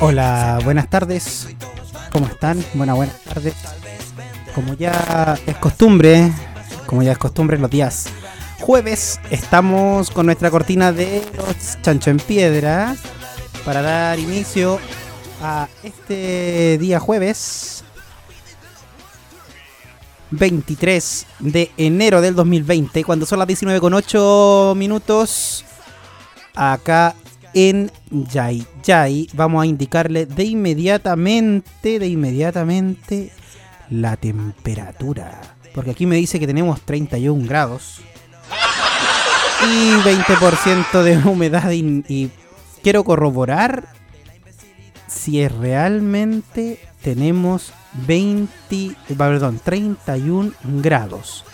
[0.00, 1.48] Hola, buenas tardes.
[2.10, 2.64] ¿Cómo están?
[2.72, 3.54] Buenas, buenas tardes.
[4.54, 6.32] Como ya es costumbre,
[6.86, 8.06] como ya es costumbre los días
[8.60, 12.96] jueves, estamos con nuestra cortina de los Chancho en Piedra
[13.62, 14.80] para dar inicio
[15.42, 17.84] a este día jueves
[20.30, 25.62] 23 de enero del 2020, cuando son las 19 con 8 minutos
[26.54, 27.14] acá
[27.54, 29.28] en Yay Yay.
[29.32, 33.32] Vamos a indicarle de inmediatamente, de inmediatamente
[33.90, 35.40] la temperatura.
[35.74, 38.00] Porque aquí me dice que tenemos 31 grados
[39.66, 42.30] y 20% de humedad y, y
[42.82, 43.88] quiero corroborar
[45.06, 47.72] si realmente tenemos
[48.06, 51.44] 20, perdón, 31 grados.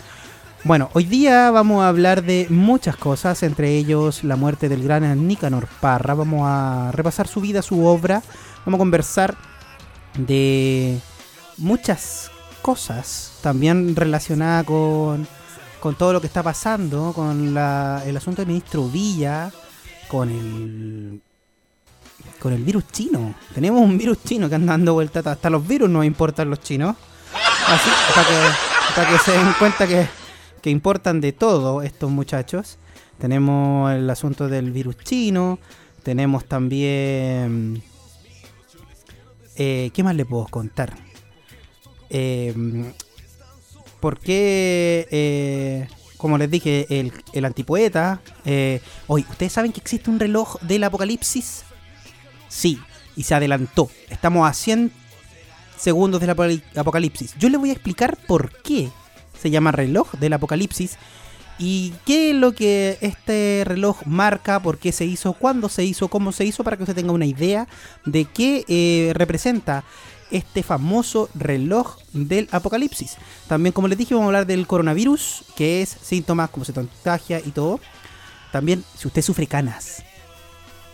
[0.63, 5.27] Bueno, hoy día vamos a hablar de muchas cosas, entre ellos la muerte del gran
[5.27, 6.13] Nicanor Parra.
[6.13, 8.21] Vamos a repasar su vida, su obra.
[8.63, 9.35] Vamos a conversar
[10.15, 10.99] de
[11.57, 12.29] muchas
[12.61, 15.27] cosas también relacionadas con,
[15.79, 19.51] con todo lo que está pasando, con la, el asunto del ministro Villa,
[20.07, 21.21] con el
[22.39, 23.33] con el virus chino.
[23.55, 25.25] Tenemos un virus chino que anda dando vueltas.
[25.25, 26.95] Hasta los virus nos importan los chinos.
[27.67, 28.35] Así, para que,
[28.95, 30.20] para que se den cuenta que,
[30.61, 32.77] que importan de todo estos muchachos.
[33.17, 35.59] Tenemos el asunto del virus chino.
[36.03, 37.83] Tenemos también...
[39.55, 40.93] Eh, ¿Qué más le puedo contar?
[42.09, 42.53] Eh,
[43.99, 48.21] ¿Por qué, eh, como les dije, el, el antipoeta...
[48.45, 51.63] Eh, hoy, ¿ustedes saben que existe un reloj del apocalipsis?
[52.47, 52.79] Sí,
[53.15, 53.89] y se adelantó.
[54.09, 54.91] Estamos a 100
[55.77, 57.35] segundos del apocalip- apocalipsis.
[57.37, 58.89] Yo les voy a explicar por qué
[59.41, 60.97] se llama reloj del apocalipsis
[61.61, 66.07] y qué es lo que este reloj marca, por qué se hizo, cuándo se hizo,
[66.07, 67.67] cómo se hizo, para que usted tenga una idea
[68.03, 69.83] de qué eh, representa
[70.31, 73.17] este famoso reloj del apocalipsis.
[73.47, 77.39] También, como les dije, vamos a hablar del coronavirus, que es síntomas, cómo se contagia
[77.39, 77.79] y todo.
[78.51, 80.03] También, si usted sufre canas,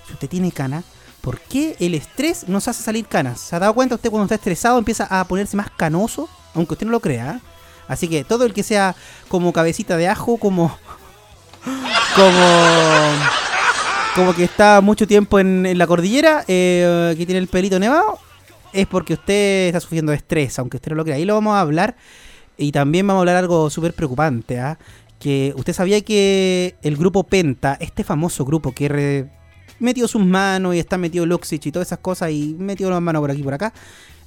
[0.05, 0.83] si usted tiene canas,
[1.21, 3.39] ¿por qué el estrés nos hace salir canas?
[3.39, 6.27] ¿Se ha dado cuenta usted cuando está estresado empieza a ponerse más canoso?
[6.53, 7.35] Aunque usted no lo crea.
[7.35, 7.56] ¿eh?
[7.87, 8.95] Así que todo el que sea
[9.27, 10.77] como cabecita de ajo, como.
[12.15, 12.37] como.
[14.15, 18.17] como que está mucho tiempo en, la cordillera, eh, que tiene el pelito nevado,
[18.73, 21.15] es porque usted está sufriendo de estrés, aunque usted no lo crea.
[21.17, 21.95] Ahí lo vamos a hablar.
[22.57, 24.79] Y también vamos a hablar algo súper preocupante, ¿ah?
[25.19, 29.29] Que usted sabía que el grupo Penta, este famoso grupo que re-
[29.79, 33.19] metió sus manos y está metido Luxich y todas esas cosas y metió las manos
[33.21, 33.73] por aquí y por acá,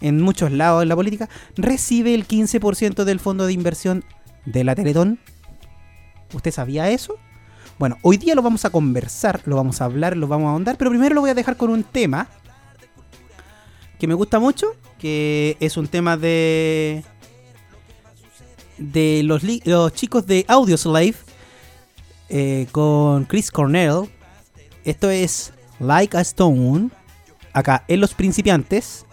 [0.01, 4.05] en muchos lados en la política, recibe el 15% del fondo de inversión
[4.47, 5.19] de la Teletón.
[6.33, 7.17] ¿Usted sabía eso?
[7.79, 10.77] Bueno, hoy día lo vamos a conversar, lo vamos a hablar, lo vamos a ahondar,
[10.77, 12.29] pero primero lo voy a dejar con un tema
[13.99, 17.05] que me gusta mucho, que es un tema de
[18.81, 19.43] de los,
[19.93, 21.15] chicos de Audioslave
[22.29, 24.09] eh, con Chris Cornell.
[24.85, 26.91] Esto es Like a Stone,
[27.53, 29.05] acá en Los Principiantes,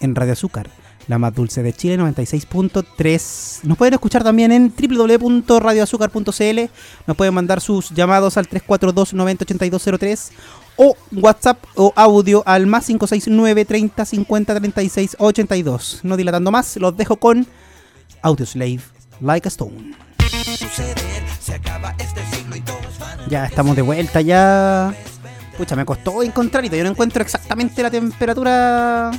[0.00, 0.68] en Radio Azúcar,
[1.08, 3.60] la más dulce de Chile 96.3.
[3.64, 6.60] Nos pueden escuchar también en www.radioazúcar.cl.
[7.06, 10.32] Nos pueden mandar sus llamados al 342 908203
[10.76, 16.00] o WhatsApp o audio al más 569 30 50 36 82.
[16.02, 17.46] No dilatando más, los dejo con
[18.22, 18.80] Audioslave,
[19.20, 19.94] Like a Stone.
[23.28, 24.94] Ya estamos de vuelta, ya.
[25.56, 29.12] Pucha, me costó encontrar y yo no encuentro exactamente la temperatura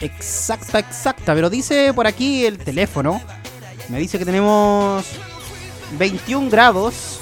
[0.00, 3.20] exacta, exacta, pero dice por aquí el teléfono.
[3.88, 5.04] Me dice que tenemos
[5.98, 7.20] 21 grados.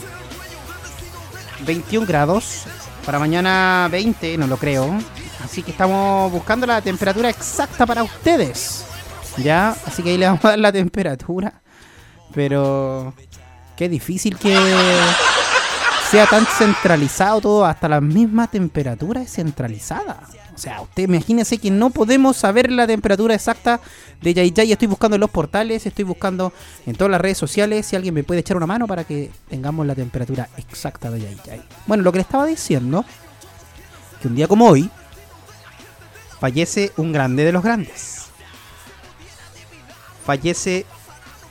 [1.67, 2.65] 21 grados.
[3.05, 4.97] Para mañana 20, no lo creo.
[5.45, 8.85] Así que estamos buscando la temperatura exacta para ustedes.
[9.39, 11.63] Ya, así que ahí le vamos a dar la temperatura.
[12.33, 13.15] Pero
[13.77, 14.57] qué difícil que
[16.13, 20.21] sea tan centralizado todo, hasta la misma temperatura es centralizada.
[20.55, 23.81] O sea, usted imagínese que no podemos saber la temperatura exacta
[24.21, 24.73] de Yay Yay.
[24.73, 26.53] Estoy buscando en los portales, estoy buscando
[26.85, 29.87] en todas las redes sociales si alguien me puede echar una mano para que tengamos
[29.87, 31.63] la temperatura exacta de Yay Yay.
[31.87, 33.07] Bueno, lo que le estaba diciendo,
[34.21, 34.91] que un día como hoy,
[36.41, 38.27] fallece un grande de los grandes.
[40.27, 40.85] Fallece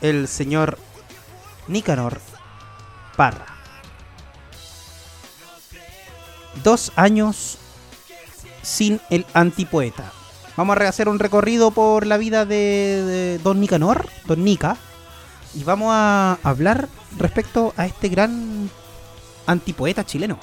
[0.01, 0.77] el señor
[1.67, 2.21] Nicanor
[3.17, 3.50] Parra.
[6.63, 7.57] Dos años
[8.61, 10.11] sin el antipoeta.
[10.57, 14.77] Vamos a hacer un recorrido por la vida de, Don Nicanor, Don Nica,
[15.53, 18.69] y vamos a hablar respecto a este gran
[19.47, 20.37] antipoeta chileno.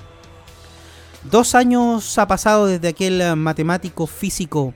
[1.25, 4.75] Dos años ha pasado desde aquel matemático físico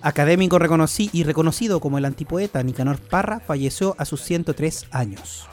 [0.00, 5.46] académico reconocí y reconocido como el antipoeta Nicanor Parra falleció a sus 103 años.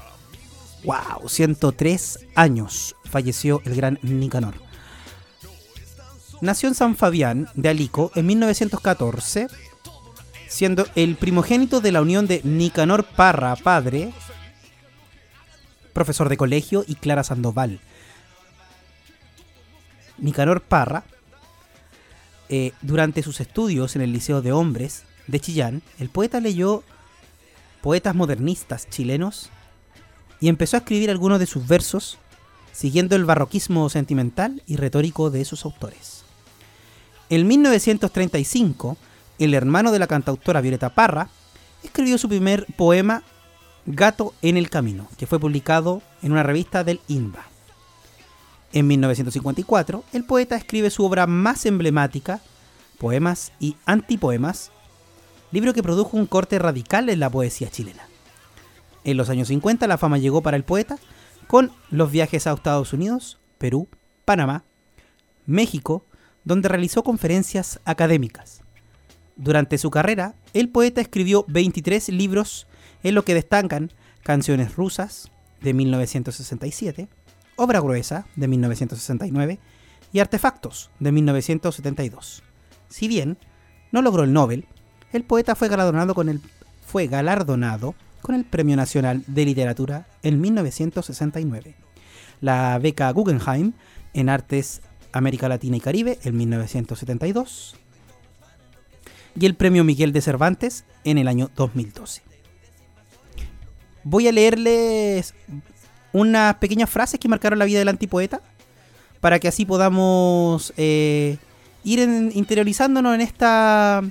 [0.84, 1.28] ¡Wow!
[1.28, 4.65] 103 años falleció el gran Nicanor.
[6.46, 9.48] Nació en San Fabián de Alico en 1914,
[10.48, 14.14] siendo el primogénito de la unión de Nicanor Parra, padre,
[15.92, 17.80] profesor de colegio, y Clara Sandoval.
[20.20, 21.06] Nicanor Parra,
[22.50, 26.84] eh, durante sus estudios en el Liceo de Hombres de Chillán, el poeta leyó
[27.82, 29.50] poetas modernistas chilenos
[30.40, 32.20] y empezó a escribir algunos de sus versos
[32.72, 36.15] siguiendo el barroquismo sentimental y retórico de sus autores.
[37.30, 38.98] En 1935,
[39.40, 41.30] el hermano de la cantautora Violeta Parra
[41.84, 43.24] escribió su primer poema
[43.88, 47.46] Gato en el Camino, que fue publicado en una revista del INBA.
[48.74, 52.42] En 1954, el poeta escribe su obra más emblemática,
[53.00, 54.72] Poemas y Antipoemas,
[55.52, 58.04] libro que produjo un corte radical en la poesía chilena.
[59.04, 60.98] En los años 50 la fama llegó para el poeta
[61.48, 63.88] con los viajes a Estados Unidos, Perú,
[64.26, 64.64] Panamá,
[65.46, 66.06] México,
[66.46, 68.62] donde realizó conferencias académicas.
[69.36, 72.68] Durante su carrera, el poeta escribió 23 libros
[73.04, 73.92] en lo que destacan
[74.24, 75.30] Canciones rusas
[75.62, 77.10] de 1967,
[77.58, 79.60] Obra gruesa de 1969
[80.14, 82.44] y Artefactos de 1972.
[82.90, 83.38] Si bien
[83.92, 84.66] no logró el Nobel,
[85.12, 86.42] el poeta fue galardonado con el,
[86.86, 91.76] fue galardonado con el Premio Nacional de Literatura en 1969,
[92.42, 93.74] la beca Guggenheim
[94.14, 94.82] en Artes
[95.16, 97.76] América Latina y Caribe en 1972
[99.40, 102.22] y el Premio Miguel de Cervantes en el año 2012.
[104.04, 105.34] Voy a leerles
[106.14, 108.42] unas pequeñas frases que marcaron la vida del antipoeta
[109.22, 111.38] para que así podamos eh,
[111.84, 114.04] ir interiorizándonos en esta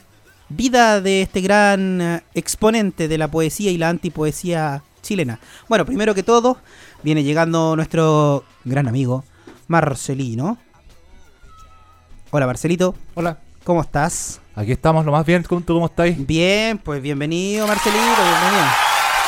[0.48, 5.38] vida de este gran eh, exponente de la poesía y la antipoesía chilena.
[5.68, 6.56] Bueno, primero que todo,
[7.02, 9.24] viene llegando nuestro gran amigo
[9.68, 10.58] Marcelino.
[12.36, 12.96] Hola Marcelito.
[13.14, 13.38] Hola.
[13.62, 14.40] ¿Cómo estás?
[14.56, 15.44] Aquí estamos, lo más bien.
[15.44, 16.26] ¿Tú cómo estáis?
[16.26, 18.64] Bien, pues bienvenido Marcelito, bienvenido.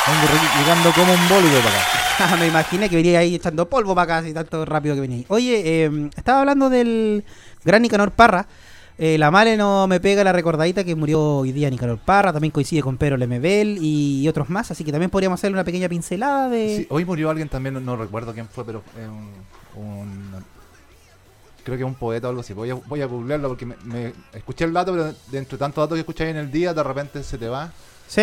[0.09, 2.37] Vengo llegando como un bólido para acá.
[2.41, 5.25] Me imaginé que venía ahí echando polvo para acá, así tanto rápido que venía.
[5.29, 7.25] Oye, eh, estaba hablando del
[7.65, 8.49] gran Nicanor Parra,
[8.99, 12.51] eh, la Male no me pega la recordadita que murió hoy día Nicanor Parra, también
[12.51, 16.49] coincide con Pedro Lemebel y otros más, así que también podríamos hacerle una pequeña pincelada
[16.49, 16.79] de...
[16.79, 18.83] Sí, hoy murió alguien también, no, recuerdo quién fue, pero
[19.77, 20.35] un,
[21.67, 22.55] creo que es un poeta o algo así.
[22.55, 25.97] Voy a, voy a googlearlo porque me, escuché el dato, pero de entre tantos datos
[25.97, 27.73] que escucháis en el día, de repente se te va.
[28.07, 28.23] Sí.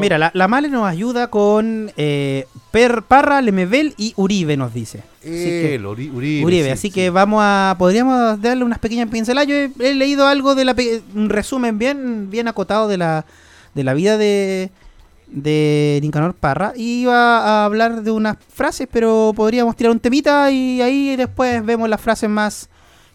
[0.00, 5.04] Mira, la, Male nos ayuda con eh, per, Parra, Lemebel y Uribe, nos dice.
[5.22, 6.44] El, Uribe.
[6.44, 7.76] Uribe, así que vamos a.
[7.78, 9.48] Podríamos darle unas pequeñas pinceladas.
[9.48, 10.74] Yo he, leído algo de la.
[11.14, 13.24] Un resumen bien, bien acotado de la,
[13.74, 14.72] de la vida de,
[15.30, 16.72] de Nicanor Parra.
[16.76, 21.64] Y iba a hablar de unas frases, pero podríamos tirar un temita y ahí después
[21.64, 22.68] vemos las frases más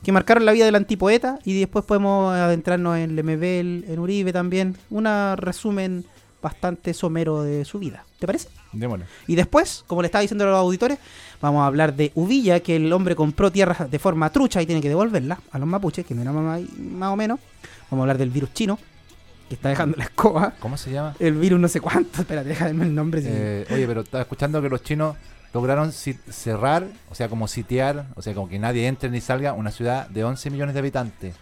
[0.04, 4.76] que marcaron la vida del antipoeta y después podemos adentrarnos en Lemebel, en Uribe también.
[4.90, 5.06] Un
[5.38, 6.06] resumen
[6.42, 8.06] bastante somero de su vida.
[8.20, 8.50] ¿Te parece?
[8.74, 9.06] Démosle.
[9.28, 11.00] Y después, como le estaba diciendo a los auditores,
[11.42, 14.82] vamos a hablar de Uvilla, que el hombre compró tierras de forma trucha y tiene
[14.82, 16.62] que devolverla a los mapuches, que no era más,
[17.12, 17.40] o menos.
[17.90, 18.78] Vamos a hablar del virus chino,
[19.48, 20.54] que está dejando la escoba.
[20.60, 21.16] ¿Cómo se llama?
[21.20, 22.22] El virus no sé cuánto.
[22.22, 23.22] Espérate, déjame el nombre.
[23.24, 25.16] Eh, oye, pero estaba escuchando que los chinos
[25.54, 29.72] lograron cerrar, o sea, como sitiar, o sea, como que nadie entre ni salga, una
[29.72, 31.36] ciudad de 11 millones de habitantes.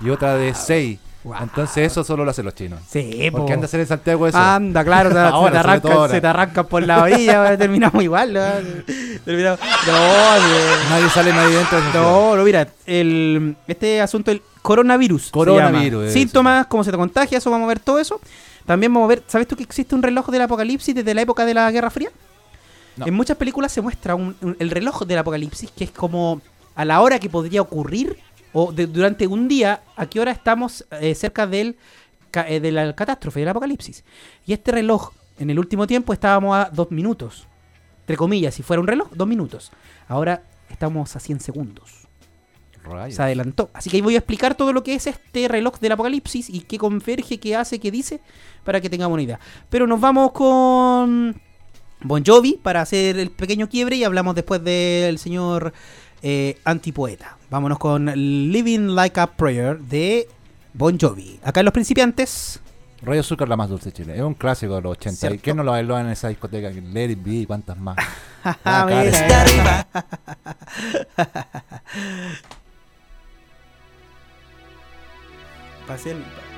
[0.00, 0.98] Y otra de 6.
[1.40, 2.80] Entonces eso solo lo hacen los chinos.
[2.88, 4.38] Sí, Porque anda a hacer en Santiago eso.
[4.38, 5.14] Anda, claro, se,
[5.50, 8.32] te arranca, se, te arranca, por la orilla, terminamos igual.
[8.32, 8.40] ¿no?
[9.24, 11.80] terminamos, no, nadie sale, nadie entra.
[11.92, 15.30] No, no, mira, el, este asunto del coronavirus.
[15.30, 16.12] Coronavirus.
[16.12, 18.20] Síntomas, cómo se te contagia, eso vamos a ver todo eso.
[18.66, 21.44] También vamos a ver, ¿sabes tú que existe un reloj del apocalipsis desde la época
[21.44, 22.10] de la Guerra Fría?
[23.04, 24.16] En muchas películas se muestra
[24.58, 26.40] el reloj del apocalipsis, que es como
[26.74, 28.18] a la hora que podría ocurrir,
[28.52, 31.76] o durante un día, a qué hora estamos eh, cerca del,
[32.32, 34.04] eh, de la catástrofe, del apocalipsis.
[34.46, 37.46] Y este reloj, en el último tiempo, estábamos a dos minutos.
[38.00, 39.70] Entre comillas, si fuera un reloj, dos minutos.
[40.08, 41.99] Ahora estamos a 100 segundos.
[43.10, 43.70] Se adelantó.
[43.72, 46.60] Así que ahí voy a explicar todo lo que es este reloj del apocalipsis y
[46.60, 48.20] qué converge, qué hace, qué dice,
[48.64, 49.40] para que tengamos una idea.
[49.68, 51.40] Pero nos vamos con
[52.02, 55.72] Bon Jovi para hacer el pequeño quiebre y hablamos después del señor
[56.22, 57.36] eh, antipoeta.
[57.50, 60.28] Vámonos con Living Like a Prayer de
[60.72, 61.38] Bon Jovi.
[61.42, 62.60] Acá en los principiantes.
[63.02, 64.14] Rayo Azúcar la más dulce de Chile.
[64.14, 65.34] Es un clásico de los 80.
[65.34, 66.70] ¿Y quién no lo bailó en esa discoteca?
[66.70, 67.96] Let It Be y cuántas más.
[68.64, 68.86] Ah,
[76.06, 76.49] el...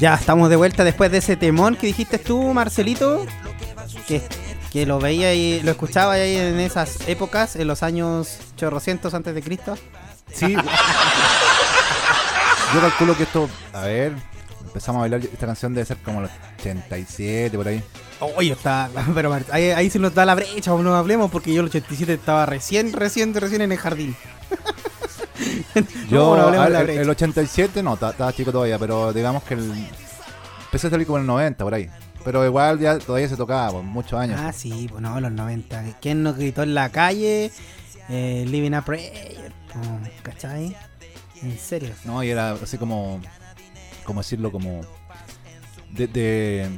[0.00, 3.26] Ya estamos de vuelta después de ese temón que dijiste tú, Marcelito.
[4.08, 4.22] Que,
[4.72, 9.34] que lo veía y lo escuchaba ahí en esas épocas, en los años chorrocientos antes
[9.34, 9.76] de Cristo.
[10.32, 10.54] Sí.
[12.74, 14.14] Yo calculo que esto, a ver,
[14.64, 16.30] empezamos a bailar esta canción debe ser como los
[16.60, 17.84] 87 por ahí.
[18.20, 21.66] Oye, está, pero ahí, ahí se nos da la brecha, no hablemos, porque yo el
[21.66, 24.16] 87 estaba recién, recién, recién en el jardín.
[26.08, 26.36] Yo,
[26.88, 29.72] el, 87 no, estaba chico todavía, pero digamos que el.
[30.66, 31.88] Empecé a salir como en el 90, por ahí.
[32.24, 34.38] Pero igual ya todavía se tocaba, por muchos años.
[34.40, 35.96] Ah, sí, pues no, los 90.
[36.00, 37.50] ¿Quién nos gritó en la calle?
[38.08, 39.52] Eh, Living a Prayer,
[40.22, 40.76] ¿cachai?
[41.42, 41.90] En serio.
[42.04, 43.20] No, y era así como.
[44.04, 44.52] ¿Cómo decirlo?
[44.52, 44.82] Como.
[45.92, 46.68] de de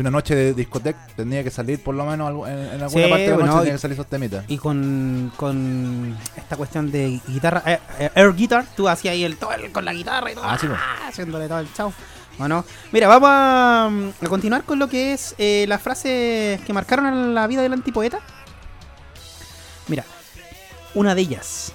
[0.00, 3.46] una noche de discoteca tenía que salir por lo menos en, alguna parte de la
[3.46, 4.44] noche tenía que salir esos temitas.
[4.48, 9.36] Y con, con esta cuestión de guitarra, eh, eh, air guitar, tú hacías ahí el
[9.36, 10.72] todo con la guitarra y todo, ah, pues.
[10.74, 11.92] ah, haciéndole todo el chau.
[12.38, 17.46] Bueno, mira, vamos a, continuar con lo que es eh, las frases que marcaron la
[17.46, 18.18] vida del antipoeta.
[19.86, 20.04] Mira,
[20.94, 21.72] una de ellas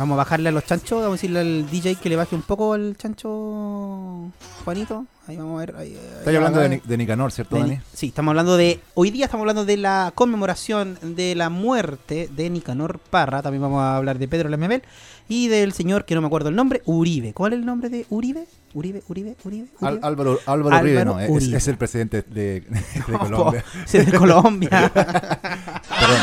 [0.00, 2.40] Vamos a bajarle a los chanchos, vamos a decirle al DJ que le baje un
[2.40, 4.32] poco el chancho
[4.64, 5.04] Juanito.
[5.26, 5.74] Ahí vamos a ver.
[5.78, 7.78] Estás hablando de, Nicanor, ¿cierto, Dani?
[7.92, 8.80] Sí, estamos hablando de.
[8.94, 13.42] Hoy día estamos hablando de la conmemoración de la muerte de Nicanor Parra.
[13.42, 14.82] También vamos a hablar de Pedro Lemebel
[15.28, 17.34] y del señor que no me acuerdo el nombre, Uribe.
[17.34, 18.46] ¿Cuál es el nombre de Uribe?
[18.72, 19.66] Uribe, Uribe, Uribe.
[19.82, 23.62] Álvaro, Álvaro, Uribe, no, Es, el presidente de, de Colombia.
[23.92, 24.90] Es de Colombia.
[24.94, 26.20] Perdón.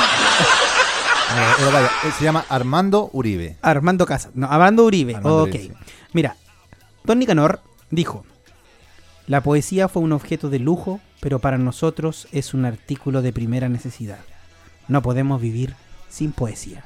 [1.37, 3.57] Eh, se llama Armando Uribe.
[3.61, 4.31] Armando Casa.
[4.33, 5.17] No, Armando Uribe.
[5.21, 5.55] ok.
[6.13, 6.35] Mira,
[7.03, 8.25] Don Nicanor dijo:
[9.27, 13.69] La poesía fue un objeto de lujo, pero para nosotros es un artículo de primera
[13.69, 14.19] necesidad.
[14.87, 15.75] No podemos vivir
[16.09, 16.85] sin poesía.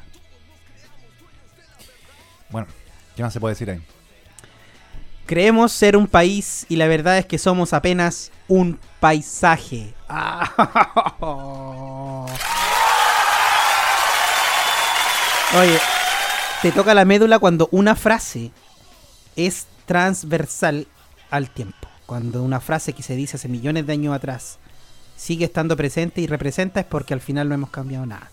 [2.50, 2.68] Bueno,
[3.16, 3.82] ¿qué más se puede decir ahí?
[5.26, 9.94] Creemos ser un país y la verdad es que somos apenas un paisaje.
[15.54, 15.78] Oye,
[16.62, 18.52] te toca la médula cuando una frase
[19.36, 20.88] es transversal
[21.30, 21.90] al tiempo.
[22.06, 24.60] Cuando una frase que se dice hace millones de años atrás
[25.18, 28.32] sigue estando presente y representa es porque al final no hemos cambiado nada.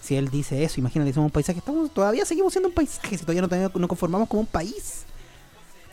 [0.00, 3.24] Si él dice eso, imagínate, somos un paisaje, estamos, todavía seguimos siendo un paisaje, si
[3.24, 5.04] todavía no, no conformamos como un país.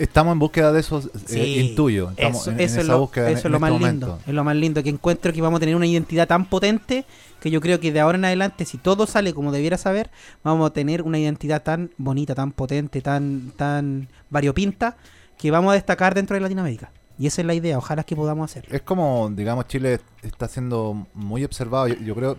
[0.01, 2.11] Estamos en búsqueda de esos eh, intuyo.
[2.17, 4.19] eso, es lo, eso es lo más lindo.
[4.25, 7.05] Es lo más lindo que encuentro que vamos a tener una identidad tan potente
[7.39, 10.09] que yo creo que de ahora en adelante, si todo sale como debiera saber,
[10.43, 14.97] vamos a tener una identidad tan bonita, tan potente, tan, tan variopinta,
[15.37, 16.91] que vamos a destacar dentro de Latinoamérica.
[17.19, 18.65] Y esa es la idea, ojalá que podamos hacer.
[18.73, 22.37] Es como, digamos, Chile está siendo muy observado, yo, creo,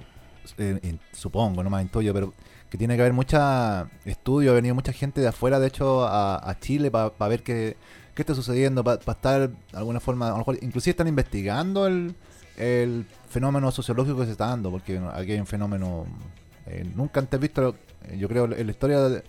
[0.59, 2.33] eh, supongo, no más intuyo, pero
[2.73, 6.57] que tiene que haber mucha estudio, ha venido mucha gente de afuera, de hecho, a,
[6.59, 7.77] Chile para ver qué,
[8.15, 12.15] qué, está sucediendo, para estar de alguna forma, a lo mejor inclusive están investigando el,
[13.29, 16.07] fenómeno sociológico que se está dando, porque aquí hay un fenómeno
[16.65, 17.77] eh, nunca antes visto,
[18.09, 19.23] eh, yo creo, en la historia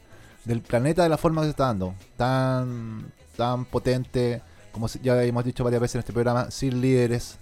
[0.46, 5.44] del planeta de la forma que se está dando, tan, tan potente, como ya hemos
[5.44, 7.40] dicho varias veces en este programa, sin líderes,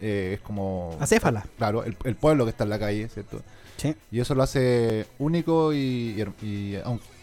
[0.00, 0.96] eh, es como...
[0.98, 1.46] Acéfala.
[1.56, 3.40] Claro, el, el pueblo que está en la calle, ¿cierto?
[4.10, 6.16] Y eso lo hace único y,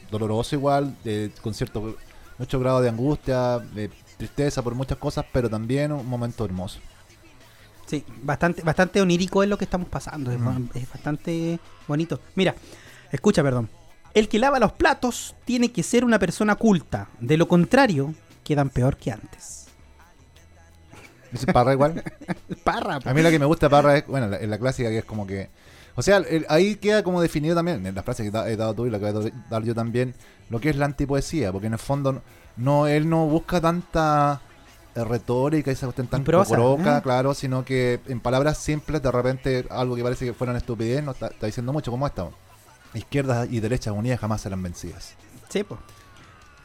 [0.10, 0.96] doloroso igual,
[1.42, 1.96] con cierto
[2.38, 6.80] mucho grado de angustia, de tristeza por muchas cosas, pero también un momento hermoso.
[7.86, 12.20] Sí, bastante, bastante onírico es lo que estamos pasando, es, bastante bonito.
[12.36, 12.56] Mira,
[13.12, 13.70] escucha, perdón.
[14.14, 18.70] El que lava los platos tiene que ser una persona culta, de lo contrario, quedan
[18.70, 19.68] peor que antes.
[21.34, 22.04] ¿Es Parra igual?
[22.64, 23.00] Parra.
[23.04, 25.26] A mí lo que me gusta Parra es, bueno, la, la clásica que es como
[25.26, 25.50] que
[25.96, 28.90] O sea, ahí queda como definido también, en la frase que he dado tú y
[28.90, 30.16] la que voy a dar yo también,
[30.50, 32.22] lo que es la antipoesía, porque en el fondo
[32.58, 34.42] no él no busca tanta
[34.96, 37.02] eh, retórica y se cuestión tan provoca, ¿eh?
[37.02, 41.04] claro, sino que en palabras simples, de repente algo que parece que fuera una estupidez,
[41.04, 42.28] no está, diciendo mucho como esta.
[42.94, 45.16] Izquierdas y derechas unidas jamás serán vencidas.
[45.48, 45.80] Sí, pues.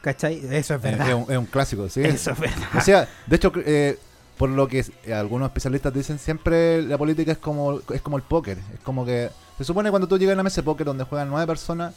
[0.00, 0.40] ¿Cachai?
[0.50, 1.08] Eso es verdad.
[1.08, 2.00] Es, un, clásico, sí.
[2.02, 2.68] Eso es verdad.
[2.76, 3.96] O sea, de hecho, eh,
[4.36, 8.58] por lo que algunos especialistas dicen, siempre la política es como, es como el póker.
[8.74, 11.28] Es como que se supone cuando tú llegas a una mesa de póker donde juegan
[11.30, 11.94] nueve personas,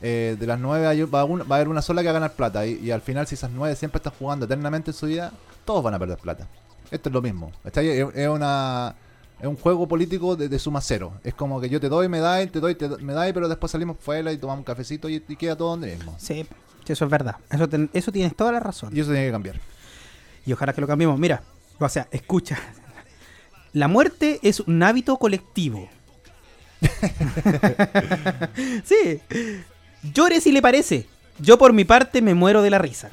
[0.00, 2.66] de las nueve va, a haber una sola que va a ganar plata.
[2.66, 5.32] Y, al final, si esas nueve siempre están jugando eternamente en su vida,
[5.64, 6.46] todos van a perder plata.
[6.90, 7.52] Esto es lo mismo.
[7.64, 8.94] Es, una
[9.40, 11.12] es un juego político de, suma cero.
[11.22, 13.70] Es como que yo te doy, me dais, te doy, te, me dais, pero después
[13.70, 16.16] salimos fuera y tomamos un cafecito y, queda todo donde mismo.
[16.18, 16.46] Sí,
[16.86, 17.36] eso es verdad.
[17.50, 18.96] Eso, eso tienes toda la razón.
[18.96, 19.60] Y eso tiene que cambiar.
[20.44, 21.18] Y ojalá que lo cambiemos.
[21.18, 21.42] Mira,
[21.78, 22.58] o sea, escucha.
[23.72, 25.88] La muerte es un hábito colectivo.
[28.84, 29.20] sí.
[30.14, 31.06] Llore si le parece.
[31.38, 33.10] Yo por mi parte me muero de la risa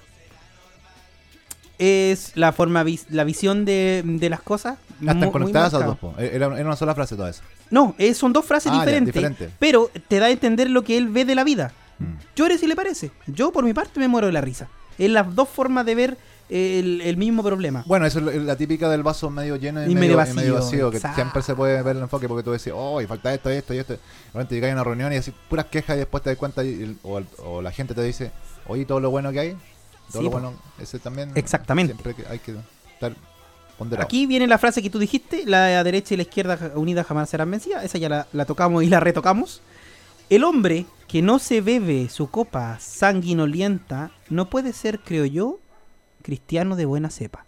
[1.84, 4.78] es la forma, la visión de, las cosas.
[5.02, 7.42] Están conectadas a dos, era, una sola frase toda eso.
[7.70, 11.26] No, son dos frases ah, diferentes, Pero te da a entender lo que él ve
[11.26, 11.74] de la vida.
[12.00, 12.14] Mm.
[12.36, 13.12] Llore si le parece.
[13.28, 14.70] Yo, por mi parte, me muero de la risa.
[14.98, 16.18] Es las dos formas de ver
[16.54, 17.84] el, mismo problema.
[17.88, 21.56] Bueno, eso es la típica del vaso medio lleno y, medio, vacío, que siempre se
[21.56, 23.98] puede ver el enfoque porque tú decís, oh, y falta esto, esto y esto.
[24.34, 26.62] Realmente llegas a una reunión y decís puras quejas y después te das cuenta
[27.02, 28.32] o, o, la gente te dice,
[28.68, 29.58] oye, todo lo bueno que hay,
[30.12, 31.32] todo bueno, ese también.
[31.34, 31.94] Exactamente.
[31.94, 32.56] Siempre hay que
[32.94, 33.16] estar
[33.78, 34.06] ponderado.
[34.06, 37.50] Aquí viene la frase que tú dijiste: la derecha y la izquierda unida jamás serán
[37.50, 37.84] vencidas.
[37.84, 39.62] Esa ya la, tocamos y la retocamos.
[40.30, 45.60] El hombre que no se bebe su copa sanguinolienta no puede ser, creo yo,
[46.24, 47.46] cristiano de buena cepa.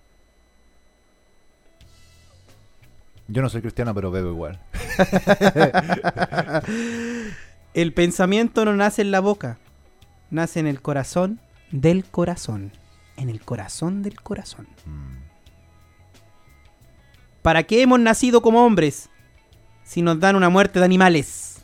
[3.28, 4.60] Yo no soy cristiano, pero bebo igual.
[7.74, 9.58] el pensamiento no nace en la boca,
[10.30, 11.40] nace en el corazón
[11.72, 12.72] del corazón.
[13.18, 14.68] En el corazón del corazón.
[17.42, 19.10] ¿Para qué hemos nacido como hombres
[19.84, 21.64] si nos dan una muerte de animales?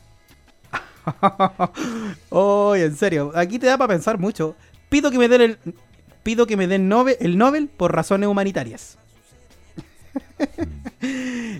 [2.30, 4.56] oh, en serio, aquí te da para pensar mucho.
[4.88, 5.58] Pido que me den el
[6.22, 8.98] pido que me den el Nobel por razones humanitarias.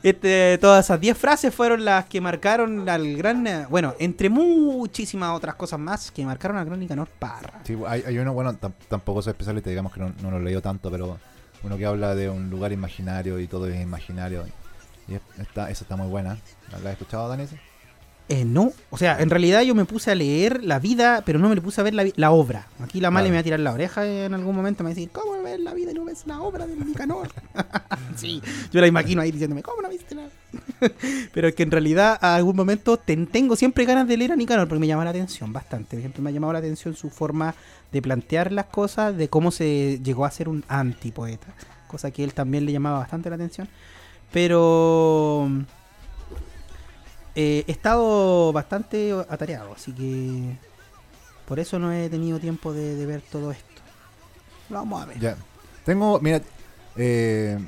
[0.02, 3.66] Este, todas esas 10 frases fueron las que marcaron al gran.
[3.70, 7.60] Bueno, entre muchísimas otras cosas más que marcaron a Crónica Nicanor Parra.
[7.64, 8.56] Sí, hay, uno, bueno,
[8.88, 11.18] tampoco soy especialista, digamos que no, lo he leído tanto, pero
[11.62, 14.44] uno que habla de un lugar imaginario y todo es imaginario.
[15.08, 16.38] Y esa está muy buena.
[16.70, 17.58] ¿La has escuchado, Danise?
[18.32, 21.50] Eh, no, o sea, en realidad yo me puse a leer la vida, pero no
[21.50, 22.66] me le puse a ver la, obra.
[22.80, 24.94] Aquí la Male me va a tirar la oreja en algún momento, me va a
[24.94, 27.28] decir, ¿cómo ves la vida y no ves la obra de Nicanor?
[28.16, 28.40] sí,
[28.72, 30.22] yo la imagino ahí diciéndome, ¿cómo no viste la...?
[31.34, 34.66] pero es que en realidad a algún momento tengo siempre ganas de leer a Nicanor
[34.66, 35.90] porque me llama la atención bastante.
[35.90, 37.54] Por ejemplo, me ha llamado la atención su forma
[37.92, 41.48] de plantear las cosas, de cómo se llegó a ser un antipoeta,
[41.86, 43.68] cosa que él también le llamaba bastante la atención.
[44.32, 45.50] Pero
[47.34, 50.56] eh, he estado bastante atareado, así que
[51.46, 53.82] por eso no he tenido tiempo de, ver todo esto.
[54.68, 55.18] vamos a ver.
[55.18, 55.36] Ya.
[55.84, 56.40] Tengo, mira,
[56.96, 57.58] eh,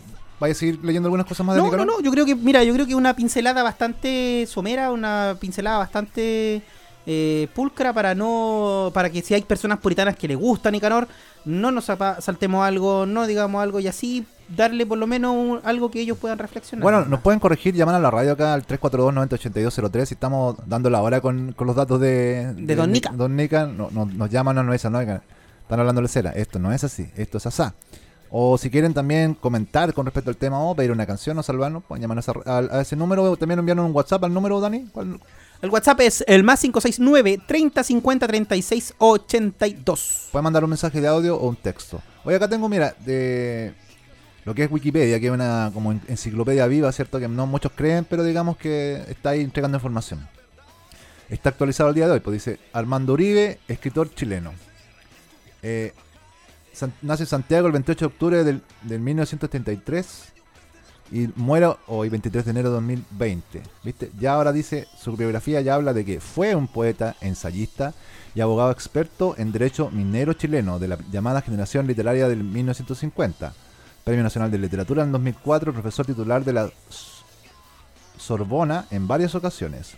[0.40, 2.62] ¿Vaya a seguir leyendo algunas cosas más de No, no, no, yo creo que, mira,
[2.64, 6.62] yo creo que una pincelada bastante somera, una pincelada bastante
[7.06, 11.08] eh, pulcra para no para que si hay personas puritanas que le gustan Nicanor,
[11.44, 16.00] no nos saltemos algo, no digamos algo y así darle por lo menos algo que
[16.00, 16.82] ellos puedan reflexionar.
[16.82, 21.00] Bueno, nos pueden corregir, llaman a la radio acá al 342-908203 y estamos dando la
[21.02, 23.10] hora con, los datos de, de, Don Nica.
[23.12, 26.72] Don Nica no, nos llaman, no, no es no, están hablando de cera, esto no
[26.72, 27.74] es así, esto es asá.
[28.36, 31.84] O si quieren también comentar con respecto al tema o pedir una canción o salvarnos,
[31.84, 33.36] pueden llamarnos a, ese número.
[33.36, 34.88] También enviarnos un WhatsApp al número, Dani.
[35.62, 40.28] El WhatsApp es el más 569 30 50 36 82.
[40.32, 42.02] Pueden mandar un mensaje de audio o un texto.
[42.24, 43.72] Hoy acá tengo, mira, de
[44.44, 47.18] lo que es Wikipedia, que es una como enciclopedia viva, ¿cierto?
[47.18, 50.28] Que no muchos creen, pero digamos que está ahí entregando información.
[51.28, 54.52] Está actualizado el día de hoy, pues dice Armando Uribe, escritor chileno.
[55.62, 55.94] Eh,
[57.00, 58.62] nace en Santiago el 28 de octubre del,
[59.00, 60.32] 1933
[61.10, 63.62] y muere hoy 23 de enero de 2020.
[63.82, 64.10] ¿Viste?
[64.18, 67.94] Ya ahora dice, su biografía ya habla de que fue un poeta, ensayista
[68.34, 73.54] y abogado experto en derecho minero chileno de la llamada generación literaria del 1950.
[74.04, 76.70] Premio Nacional de Literatura en 2004, profesor titular de la
[78.18, 79.96] Sorbona en varias ocasiones.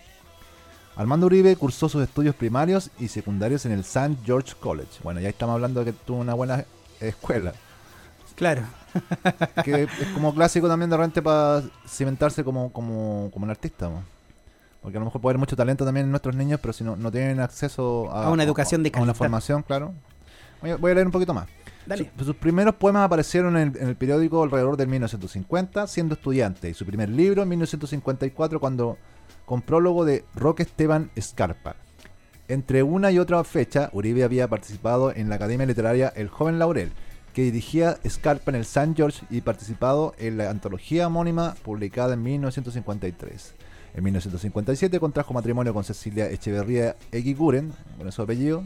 [0.95, 4.17] Armando Uribe cursó sus estudios primarios y secundarios en el St.
[4.25, 5.01] George College.
[5.03, 6.65] Bueno, ya estamos hablando de que tuvo una buena
[7.01, 7.53] escuela.
[8.37, 8.63] Claro.
[9.65, 13.91] que es como clásico también de repente para cimentarse como, como, como un artista.
[14.81, 16.95] Porque a lo mejor puede haber mucho talento también en nuestros niños, pero si no,
[16.95, 19.09] no tienen acceso a, una educación de calidad.
[19.09, 19.93] A una formación, claro.
[20.63, 21.47] Voy a, leer un poquito más.
[21.87, 22.11] Dale.
[22.19, 27.09] sus primeros poemas aparecieron en el, periódico alrededor del 1950, siendo estudiante, y su primer
[27.09, 28.99] libro en 1954, cuando
[29.45, 31.77] con prólogo de Roque Esteban Escarpa.
[32.49, 36.93] Entre una y otra fecha, Uribe había participado en la Academia Literaria El Joven Laurel,
[37.33, 38.95] que dirigía Scarpa en el St.
[38.97, 43.55] George y participado en la antología homónima publicada en 1953.
[43.95, 48.63] En 1957 contrajo matrimonio con Cecilia Echeverría Eguiguren, con su apellido,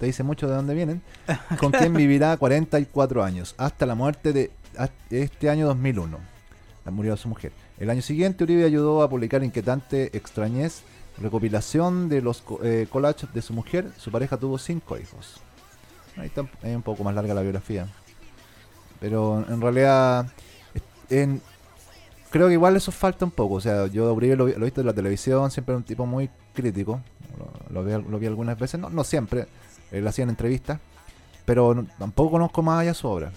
[0.00, 1.02] te dice mucho de dónde vienen,
[1.60, 4.50] con quien vivirá 44 años, hasta la muerte de
[5.10, 6.18] este año 2001.
[6.90, 7.52] Murió su mujer.
[7.78, 10.82] El año siguiente Uribe ayudó a publicar Inquietante Extrañez,
[11.18, 13.90] recopilación de los eh, collages de su mujer.
[13.96, 15.40] Su pareja tuvo cinco hijos.
[16.16, 17.86] Ahí está un poco más larga la biografía.
[18.98, 20.26] Pero en realidad,
[21.08, 21.40] en,
[22.30, 23.54] creo que igual eso falta un poco.
[23.54, 27.00] O sea, yo Uribe lo, he visto en la televisión, siempre un tipo muy crítico.
[27.70, 29.46] Lo, vi, algunas veces, no, no siempre.
[29.90, 30.78] Él hacía entrevistas.
[31.44, 33.32] Pero tampoco conozco más allá su obra.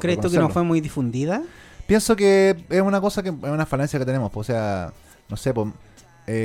[0.00, 1.42] ¿Crees tú que no fue muy difundida?
[1.86, 4.30] Pienso que es una cosa que es una falencia que tenemos.
[4.34, 4.92] o sea,
[5.28, 5.68] no sé, pues,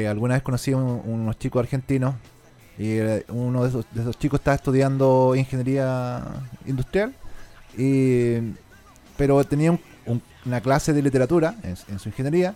[0.10, 2.16] alguna vez conocí a unos chicos argentinos
[2.78, 6.24] y eh, uno de esos, de esos chicos estaba estudiando ingeniería
[6.66, 7.14] industrial.
[7.78, 8.54] Y,
[9.18, 12.56] pero tenía un, una clase de literatura en, su ingeniería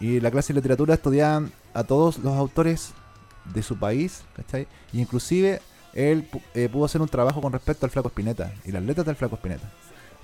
[0.00, 2.92] y la clase de literatura estudiaban a todos los autores
[3.52, 4.66] de su país, ¿cachai?
[4.92, 5.60] Y inclusive
[5.94, 9.16] él eh, pudo hacer un trabajo con respecto al Flaco Espineta y las letras del
[9.16, 9.70] Flaco Espineta.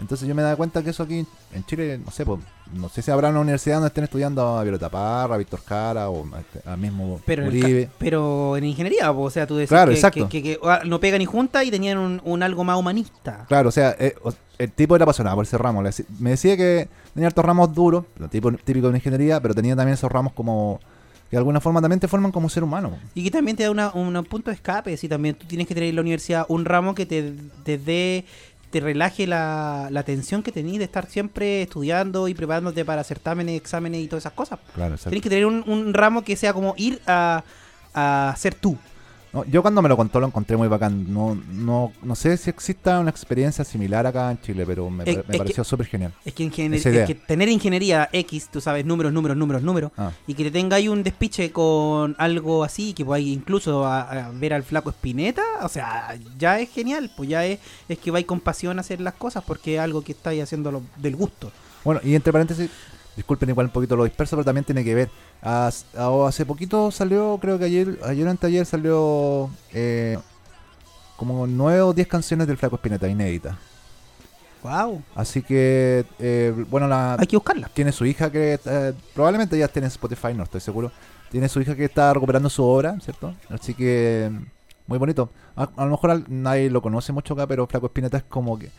[0.00, 2.40] Entonces yo me daba cuenta que eso aquí en Chile, no sé, pues,
[2.72, 6.08] no sé si habrá una universidad donde estén estudiando a Violeta Parra, a Víctor Cara
[6.08, 6.24] o
[6.64, 7.82] a, mismo pero Uribe.
[7.82, 11.70] En pero en ingeniería, o sea, tú decías que, ah, no pegan ni junta y
[11.70, 13.44] tenían un, algo más humanista.
[13.48, 14.14] Claro, o sea, eh,
[14.58, 15.82] el tipo era apasionado por ese ramo.
[16.20, 19.94] Me decía que tenía estos ramos duros, lo tipo, típico de ingeniería, pero tenía también
[19.94, 20.78] esos ramos como
[21.30, 22.98] que de alguna forma también te forman como ser humano.
[23.14, 25.74] Y que también te da una, un punto de escape, si también tú tienes que
[25.74, 28.24] tener en la universidad un ramo que te, te dé
[28.70, 33.56] te relaje la, la tensión que tenés de estar siempre estudiando y preparándote para certámenes,
[33.56, 34.58] exámenes y todas esas cosas.
[34.74, 37.44] Claro, Tienes que tener un, un, ramo que sea como ir a,
[37.94, 38.76] a ser tú
[39.48, 41.12] yo cuando me lo contó lo encontré muy bacán.
[41.12, 45.64] No, no, no sé si exista una experiencia similar acá en Chile, pero me, pareció
[45.64, 46.12] súper genial.
[46.24, 50.12] Es que, que, tener ingeniería X, tú sabes, números, números, números, números, ah.
[50.26, 54.54] y que te tenga ahí un despiche con algo así, que podáis incluso a, ver
[54.54, 58.40] al flaco Espineta, o sea, ya es genial, pues ya es, es que vais con
[58.40, 61.52] pasión a hacer las cosas porque es algo que estáis haciendo del gusto.
[61.84, 62.70] Bueno, y entre paréntesis,
[63.18, 65.10] disculpen igual un poquito lo disperso, pero también tiene que ver.
[65.42, 70.16] hace poquito salió, creo que ayer, ayer o ayer salió eh,
[71.16, 73.56] como nueve o diez canciones del Flaco Espineta, inéditas.
[74.62, 75.02] Wow.
[75.16, 77.68] Así que, eh, bueno, la, hay que buscarla.
[77.74, 80.92] Tiene su hija que eh, probablemente ya tiene Spotify, no estoy seguro.
[81.28, 83.34] Tiene su hija que está recuperando su obra, ¿cierto?
[83.50, 84.30] Así que,
[84.86, 85.30] muy bonito.
[85.56, 88.70] A, lo mejor nadie lo conoce mucho acá, pero Flaco Espineta es como que.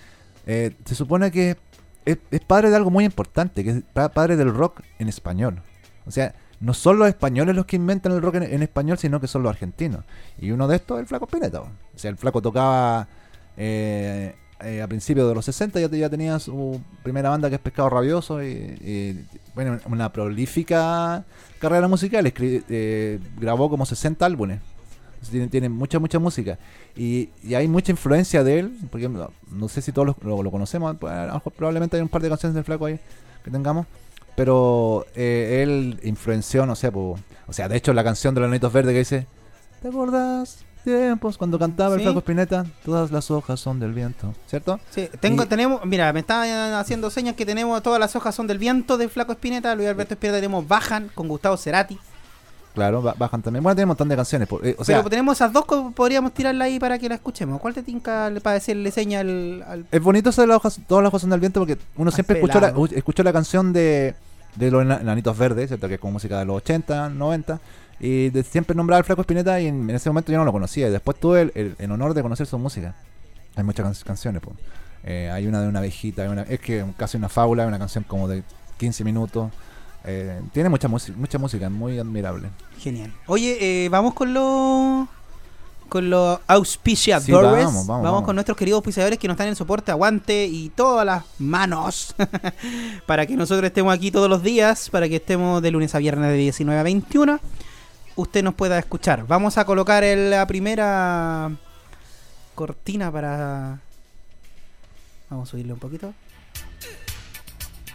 [0.45, 1.58] se supone que
[2.05, 5.62] es, padre de algo muy importante, que es padre del rock en español.
[6.05, 9.27] O sea, no son los españoles los que inventan el rock en, español, sino que
[9.27, 10.03] son los argentinos.
[10.39, 11.62] Y uno de estos es el Flaco Spinetta.
[11.62, 13.07] O sea, el Flaco tocaba
[13.55, 17.89] eh, eh, a principios de los 60, ya, tenía su primera banda que es Pescado
[17.89, 18.43] Rabioso.
[18.43, 21.23] Y, bueno, una prolífica
[21.59, 22.31] carrera musical.
[22.39, 24.59] Eh, grabó como 60 álbumes.
[25.49, 26.58] Tiene, mucha, mucha música.
[26.95, 31.13] Y, hay mucha influencia de él, porque no, sé si todos lo, conocemos, pues,
[31.55, 32.99] probablemente hay un par de canciones del flaco ahí
[33.43, 33.86] que tengamos,
[34.36, 37.17] pero eh, él influenció, no sé, o
[37.51, 39.27] sea, de hecho la canción de los Nanitos Verdes que dice,
[39.82, 40.63] ¿te acuerdas?
[40.84, 44.79] Tiempos, cuando cantaba el flaco Spinetta, todas las hojas son del viento, ¿cierto?
[44.91, 48.60] Sí, tengo, tenemos, mira, me está haciendo señas que tenemos todas las hojas son del
[48.60, 51.99] viento de Flaco Spinetta, Luis Alberto Espineta tenemos Bajan con Gustavo Cerati.
[52.73, 53.63] Claro, bajan también.
[53.63, 54.47] Bueno, tenemos un montón de canciones.
[54.63, 57.60] Eh, o sea, Pero tenemos esas dos, podríamos tirarla ahí para que la escuchemos.
[57.60, 61.10] ¿Cuál te tinca para decirle seña al, Es bonito eso de las hojas, todas las
[61.10, 64.15] hojas son del viento porque uno siempre escuchó la, escuchó la canción de,
[64.55, 65.88] de los enanitos verdes, ¿cierto?
[65.88, 67.60] Que es como música de los 80, 90.
[67.99, 70.88] Y siempre nombraba al Flaco Espineta y en, ese momento yo no lo conocía.
[70.88, 72.95] Y después tuve el, honor de conocer su música.
[73.55, 74.55] Hay muchas canciones, pues.
[75.03, 78.43] hay una de una abejita, es que casi una fábula, una canción como de
[78.77, 79.51] 15 minutos.
[80.05, 82.49] Eh, tiene mucha, mucha música, muy admirable.
[82.79, 83.13] Genial.
[83.27, 85.07] Oye, eh, vamos con los
[85.89, 87.65] con los auspiciadores.
[87.88, 92.15] vamos, con nuestros queridos auspiciadores que nos están en soporte, aguante y todas las manos
[93.07, 96.29] para que nosotros estemos aquí todos los días, para que estemos de lunes a viernes
[96.29, 97.39] de 19 a 21.
[98.15, 99.25] Usted nos pueda escuchar.
[99.27, 101.51] Vamos a colocar la primera
[102.53, 103.79] cortina para.
[105.29, 106.13] Vamos a subirle un poquito.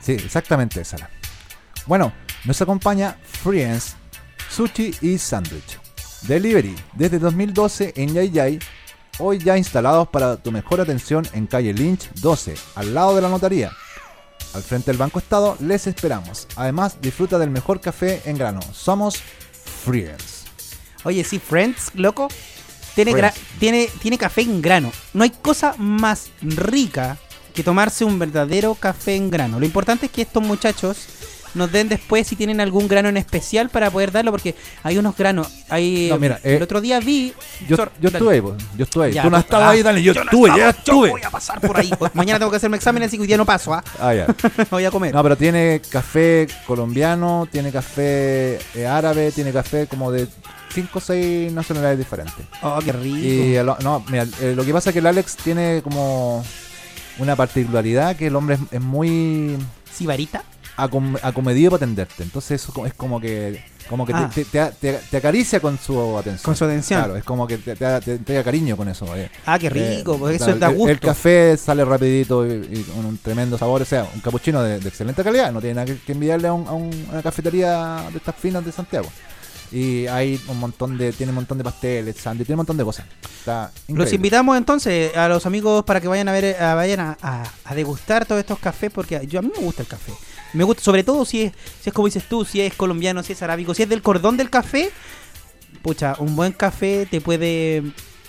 [0.00, 1.08] Sí, exactamente esa.
[1.86, 2.12] Bueno,
[2.44, 3.96] nos acompaña Friends
[4.50, 5.78] sushi y sándwich.
[6.22, 8.58] Delivery, desde 2012 en Yay Yay,
[9.18, 13.28] hoy ya instalados para tu mejor atención en calle Lynch 12, al lado de la
[13.28, 13.70] notaría.
[14.54, 16.46] Al frente del Banco Estado les esperamos.
[16.56, 18.60] Además, disfruta del mejor café en grano.
[18.72, 19.16] Somos
[19.84, 20.44] Friends.
[21.02, 22.28] Oye, sí, Friends, loco.
[22.94, 24.92] Tiene, tiene, tiene café en grano.
[25.12, 27.18] No hay cosa más rica
[27.52, 29.58] que tomarse un verdadero café en grano.
[29.58, 31.08] Lo importante es que estos muchachos
[31.54, 35.16] nos den después si tienen algún grano en especial para poder darlo, porque hay unos
[35.16, 35.48] granos.
[35.68, 37.32] Hay, el eh, otro día vi.
[37.68, 38.42] Yo, yo estuve ahí,
[38.76, 39.18] yo estuve ahí.
[39.20, 41.10] Tú no estabas ahí, dale, yo, estuve, ya estuve.
[41.10, 41.90] voy a pasar por ahí.
[42.14, 43.84] Mañana tengo que hacerme examen, así que hoy día no paso, ¿ah?
[44.00, 44.26] ah ya.
[44.70, 45.14] voy a comer.
[45.14, 50.26] No, pero tiene café colombiano, tiene café eh, árabe, tiene café como de
[50.74, 52.46] 5 o 6 nacionalidades diferentes.
[52.62, 53.16] Oh, qué rico.
[53.16, 56.44] Y no, mira, eh, lo que pasa es que el Alex tiene como
[57.18, 59.56] una particularidad que el hombre es, muy...
[59.92, 60.42] ¿Sibarita?
[60.76, 62.22] Acomedido para atenderte.
[62.22, 64.14] Entonces eso es como que como que
[64.50, 64.72] te, ah.
[65.16, 66.42] acaricia con su atención.
[66.42, 67.00] Con su atención.
[67.00, 69.14] Claro, es como que te, da cariño con eso.
[69.16, 69.30] Eh.
[69.46, 70.90] Ah, qué rico, pues eso da gusto.
[70.90, 73.82] El, café sale rapidito y, con un tremendo sabor.
[73.82, 75.52] O sea, un capuchino de, excelente calidad.
[75.52, 79.08] No tiene nada que, enviarle a, una cafetería de estas finas de Santiago.
[79.70, 82.84] Y hay un montón de, tiene un montón de pasteles, sándwiches, tiene un montón de
[82.84, 83.06] cosas.
[83.88, 87.16] Los invitamos entonces a los amigos para que vayan a ver, vayan a,
[87.64, 90.12] a, degustar todos estos cafés, porque yo a mí me gusta el café.
[90.54, 93.32] Me gusta, sobre todo si es, si es como dices tú, si es colombiano, si
[93.32, 94.90] es arábico, si es del cordón del café.
[95.82, 97.82] Pucha, un buen café te puede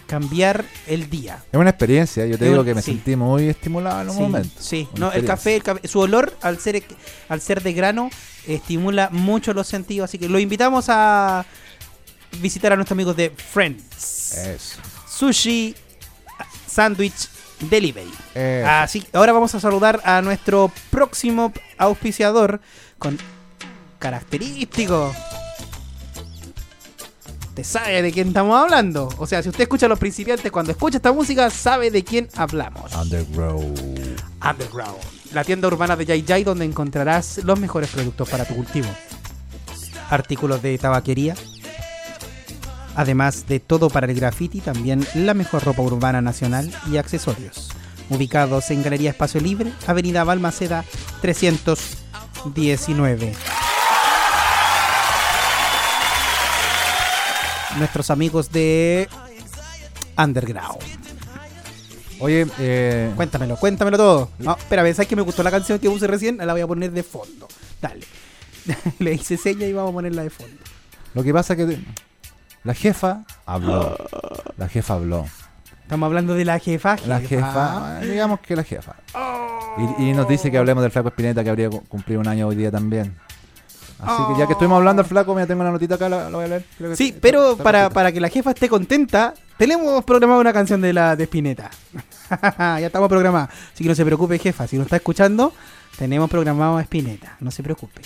[0.07, 1.43] cambiar el día.
[1.51, 4.49] Es una experiencia, yo te digo que me sentí muy estimulado en un momento.
[4.59, 6.83] Sí, no, el café, su olor al ser
[7.29, 8.09] al ser de grano
[8.47, 11.45] estimula mucho los sentidos, así que lo invitamos a
[12.39, 14.37] visitar a nuestros amigos de Friends.
[14.37, 14.79] Eso.
[15.07, 15.75] Sushi
[17.59, 18.63] Sandwich Delivery.
[18.65, 22.59] Así ahora vamos a saludar a nuestro próximo auspiciador
[22.97, 23.17] con
[23.99, 25.13] característico.
[27.49, 29.09] Usted sabe de quién estamos hablando.
[29.17, 32.27] O sea, si usted escucha a los principiantes cuando escucha esta música, sabe de quién
[32.35, 32.93] hablamos.
[32.93, 34.19] Underground.
[34.43, 34.97] Underground.
[35.31, 38.87] La tienda urbana de Jai Jai donde encontrarás los mejores productos para tu cultivo.
[40.09, 41.35] Artículos de tabaquería,
[42.95, 47.69] Además de todo para el graffiti, también la mejor ropa urbana nacional y accesorios.
[48.09, 50.85] Ubicados en Galería Espacio Libre, Avenida Balmaceda
[51.21, 53.33] 319.
[57.77, 59.09] Nuestros amigos de
[60.17, 60.79] Underground.
[62.19, 63.11] Oye, eh...
[63.15, 64.29] cuéntamelo, cuéntamelo todo.
[64.39, 66.37] No, espera, ¿sabes que me gustó la canción que puse recién?
[66.37, 67.49] La voy a poner de fondo.
[67.81, 68.05] Dale.
[68.99, 70.55] Le hice seña y vamos a ponerla de fondo.
[71.13, 71.77] Lo que pasa que
[72.65, 73.95] la jefa habló.
[74.57, 75.25] La jefa habló.
[75.83, 76.95] Estamos hablando de la jefa.
[77.05, 78.95] La jefa, digamos que la jefa.
[79.99, 82.71] Y, nos dice que hablemos del flaco Espineta que habría cumplido un año hoy día
[82.71, 83.15] también.
[83.99, 86.45] Así que ya que estuvimos hablando del flaco, me tengo una notita acá, lo voy
[86.45, 86.65] a leer.
[86.95, 91.15] sí, pero para, para, que la jefa esté contenta, tenemos programado una canción de la
[91.15, 91.69] de Spinetta.
[92.59, 93.49] ya estamos programados.
[93.73, 94.65] Así que no se preocupe, jefa.
[94.65, 95.53] Si nos está escuchando,
[95.99, 97.37] tenemos programado a Spinetta.
[97.39, 98.01] No se preocupe.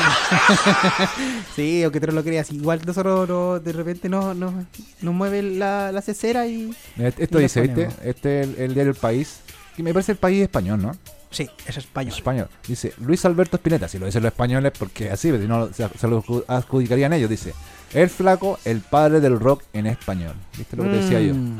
[1.56, 4.54] sí, aunque tú no lo creas, igual nosotros de repente nos, nos,
[5.02, 6.74] mueve la, la cesera y.
[6.96, 7.88] Esto dice, ¿viste?
[8.04, 9.40] Este es el, diario El País,
[9.76, 10.92] que me parece el país español, ¿no?
[11.30, 12.14] Sí, es español.
[12.14, 12.48] Español.
[12.66, 16.24] Dice Luis Alberto Espineta, si lo dicen los españoles, porque así, si no se, lo
[16.48, 17.30] adjudicarían ellos.
[17.30, 17.54] Dice:
[17.94, 20.34] El flaco, el padre del rock en español.
[20.58, 21.34] ¿Viste lo que te decía yo?
[21.34, 21.58] Mm,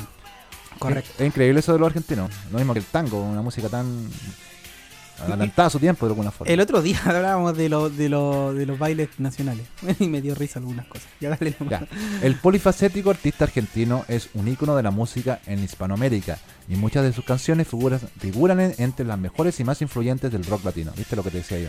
[0.79, 1.11] correcto.
[1.15, 2.33] Es, es, increíble eso de los argentinos.
[2.51, 4.09] Lo mismo que el tango, una música tan
[5.21, 6.53] Adelantaba su tiempo de alguna forma.
[6.53, 9.67] El otro día hablábamos de, lo, de, lo, de los bailes nacionales
[9.99, 11.09] y me dio risa algunas cosas.
[11.21, 11.55] Ya dale
[12.23, 17.13] El polifacético artista argentino es un ícono de la música en Hispanoamérica y muchas de
[17.13, 20.93] sus canciones figuran, entre las mejores y más influyentes del rock latino.
[20.97, 21.69] ¿Viste lo que te decía yo?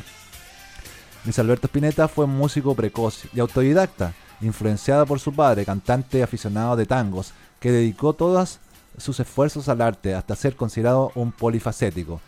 [1.26, 6.76] Luis Alberto Spinetta fue un músico precoz y autodidacta, influenciado por su padre, cantante aficionado
[6.76, 8.60] de tangos, que dedicó todos
[8.98, 12.22] sus esfuerzos al arte hasta ser considerado un polifacético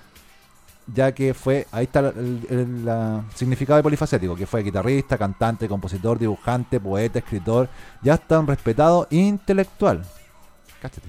[0.87, 6.79] ya que fue, ahí está el, significado de polifacético, que fue guitarrista, cantante, compositor, dibujante,
[6.79, 7.69] poeta, escritor,
[8.01, 10.03] ya está un respetado intelectual.
[10.81, 11.07] Cáchate.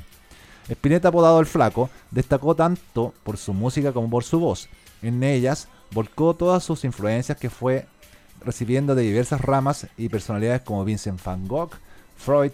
[0.68, 4.68] Spinetta, apodado el Flaco, destacó tanto por su música como por su voz.
[5.02, 7.86] En ellas volcó todas sus influencias que fue
[8.40, 11.70] recibiendo de diversas ramas y personalidades como Vincent van Gogh,
[12.16, 12.52] Freud,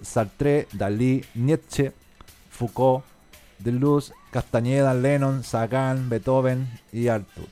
[0.00, 1.92] Sartre, Dalí, Nietzsche,
[2.50, 3.04] Foucault,
[3.58, 7.48] Deleuze, Castañeda, Lennon, Sagan, Beethoven y Arthur.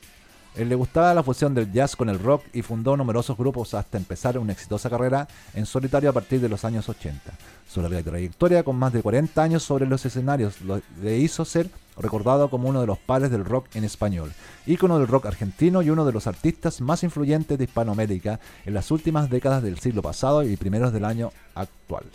[0.56, 3.98] Él le gustaba la fusión del jazz con el rock y fundó numerosos grupos hasta
[3.98, 7.20] empezar una exitosa carrera en solitario a partir de los años 80.
[7.68, 10.56] Su larga trayectoria con más de 40 años sobre los escenarios
[11.02, 14.32] le hizo ser recordado como uno de los padres del rock en español,
[14.66, 18.90] ícono del rock argentino y uno de los artistas más influyentes de Hispanoamérica en las
[18.90, 22.06] últimas décadas del siglo pasado y primeros del año actual.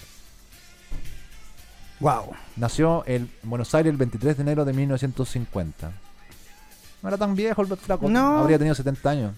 [1.99, 2.33] Wow.
[2.57, 5.91] Nació en Buenos Aires el 23 de enero de 1950.
[7.01, 8.39] No era tan viejo el flaco, no.
[8.39, 9.33] habría tenido 70 años.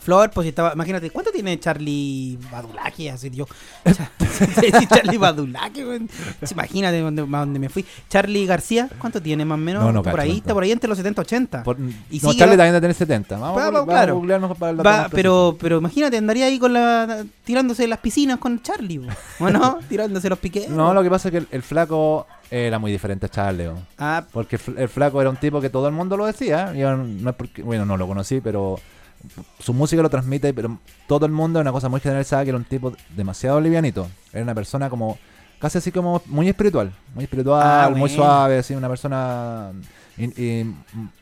[0.00, 3.08] Flor, pues estaba, imagínate, ¿cuánto tiene Charlie Badulaki?
[3.08, 3.46] Así yo.
[4.88, 5.82] Charlie Badulaki,
[6.50, 7.84] imagínate dónde, dónde me fui.
[8.08, 9.92] Charlie García, ¿cuánto tiene más o menos?
[9.92, 11.64] No, por ahí, está por ahí entre los 70 80.
[12.10, 13.38] y no, Charlie también debe tener 70.
[13.38, 14.22] Vamos, a, claro.
[14.58, 19.00] para el Va, pero, pero imagínate, andaría ahí con la tirándose las piscinas con Charlie,
[19.38, 20.70] ¿o tirándose los piquetes.
[20.70, 23.70] No, lo que pasa es que el, flaco era muy diferente a Charlie.
[23.98, 24.24] Ah.
[24.32, 26.72] Porque el, flaco era un tipo que todo el mundo lo decía.
[26.74, 28.78] Yo no es porque, bueno, no lo conocí, pero
[29.58, 32.58] su música lo transmite, pero todo el mundo, una cosa muy general, sabe que era
[32.58, 34.08] un tipo demasiado livianito.
[34.32, 35.18] Era una persona como,
[35.58, 39.72] casi así como muy espiritual, muy espiritual, ah, muy suave, así, una persona
[40.16, 40.64] y,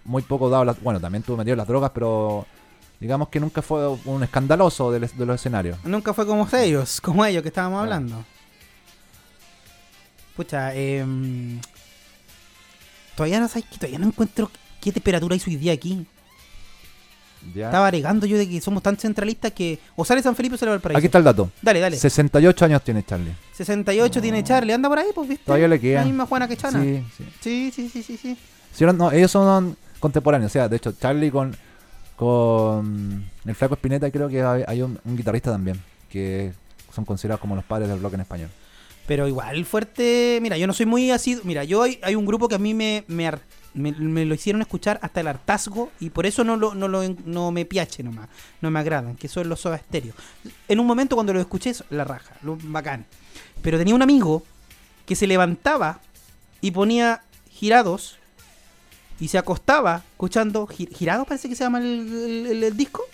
[0.05, 2.47] muy poco dado, bueno, también tuvo metido las drogas, pero
[3.01, 5.79] digamos que nunca fue un escandaloso de, los escenarios.
[5.85, 8.25] Nunca fue como ellos, como ellos que estábamos hablando.
[10.37, 11.05] Pucha, eh,
[13.15, 16.07] todavía no sabes que todavía no encuentro qué temperatura hay hoy día aquí.
[17.55, 20.71] Estaba alegando yo de que somos tan centralistas que o sale San Felipe o sale
[20.71, 20.99] Valparaíso.
[20.99, 21.51] Aquí está el dato.
[21.61, 21.97] Dale, dale.
[21.97, 23.33] 68 años tiene Charlie.
[23.53, 24.73] 68 tiene Charlie.
[24.73, 25.45] Anda por ahí, pues, ¿viste?
[25.45, 26.01] Todavía le queda.
[26.01, 26.83] La misma Juana que Chana.
[26.83, 27.05] Sí,
[27.41, 27.73] sí.
[27.73, 28.37] Sí, sí, sí, sí.
[29.13, 30.51] ellos son contemporáneos.
[30.51, 31.55] O sea, de hecho, Charlie con,
[32.17, 35.81] con el Flaco Espineta creo que hay, un, guitarrista también.
[36.11, 36.53] Que
[36.95, 38.51] son considerados como los padres del rock en español.
[39.07, 40.39] Pero igual fuerte.
[40.43, 41.39] Mira, yo no soy muy así.
[41.45, 43.31] Mira, yo hay, hay un grupo que a mí me, me,
[43.75, 47.51] me, lo hicieron escuchar hasta el hartazgo y por eso no, lo, no, lo, no
[47.51, 48.29] me piache nomás,
[48.61, 50.15] no me agradan, que son los soda estéreo.
[50.69, 53.07] En un momento cuando lo escuché, la raja, lo bacán.
[53.61, 54.45] Pero tenía un amigo
[55.07, 56.01] que se levantaba
[56.61, 58.19] y ponía girados
[59.19, 63.05] y se acostaba escuchando girados, parece que se llama el disco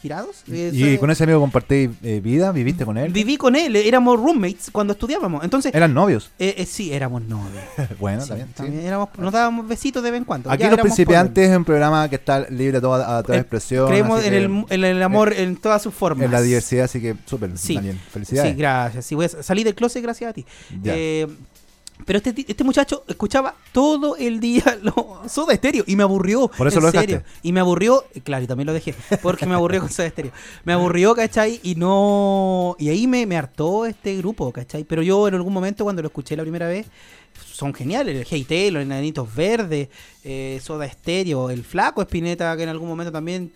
[0.00, 0.42] girados.
[0.46, 2.52] ¿Y con ese amigo compartí eh, vida?
[2.52, 3.12] ¿Viviste con él?
[3.12, 5.44] Viví con él, éramos roommates cuando estudiábamos.
[5.44, 6.30] Entonces, ¿Eran novios?
[6.38, 7.62] Eh, eh, sí, éramos novios.
[7.98, 8.80] bueno, también.
[8.80, 10.50] éramos, nos dábamos besitos de vez en cuando.
[10.50, 13.88] Aquí Los Principiantes es un programa que está libre a toda, a toda expresión.
[13.88, 16.24] Creemos en el, en el, amor en todas sus formas.
[16.24, 17.56] En la diversidad, así que súper.
[17.56, 17.78] Sí.
[18.10, 18.52] Felicidades.
[18.52, 19.06] Sí, gracias.
[19.06, 20.46] Sí, voy a salir del closet gracias a ti.
[22.06, 26.48] Pero este, este muchacho escuchaba todo el día lo, Soda Estéreo y me aburrió.
[26.48, 27.22] Por eso lo serio.
[27.42, 30.32] Y me aburrió, claro, y también lo dejé, porque me aburrió con Soda Estéreo.
[30.64, 31.60] Me aburrió, ¿cachai?
[31.62, 32.76] Y no.
[32.78, 34.84] Y ahí me, me hartó este grupo, ¿cachai?
[34.84, 36.86] Pero yo en algún momento, cuando lo escuché la primera vez,
[37.34, 38.16] son geniales.
[38.16, 39.88] El Hey los Enanitos Verdes,
[40.24, 43.52] eh, Soda Estéreo, el Flaco Espineta, que en algún momento también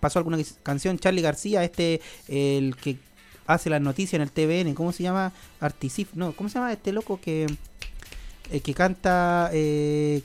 [0.00, 2.98] pasó alguna canción, Charlie García, este, el que
[3.46, 5.32] hace las noticias en el TVN, ¿cómo se llama?
[5.60, 7.46] Artisif, no, ¿cómo se llama este loco que,
[8.62, 10.22] que canta eh,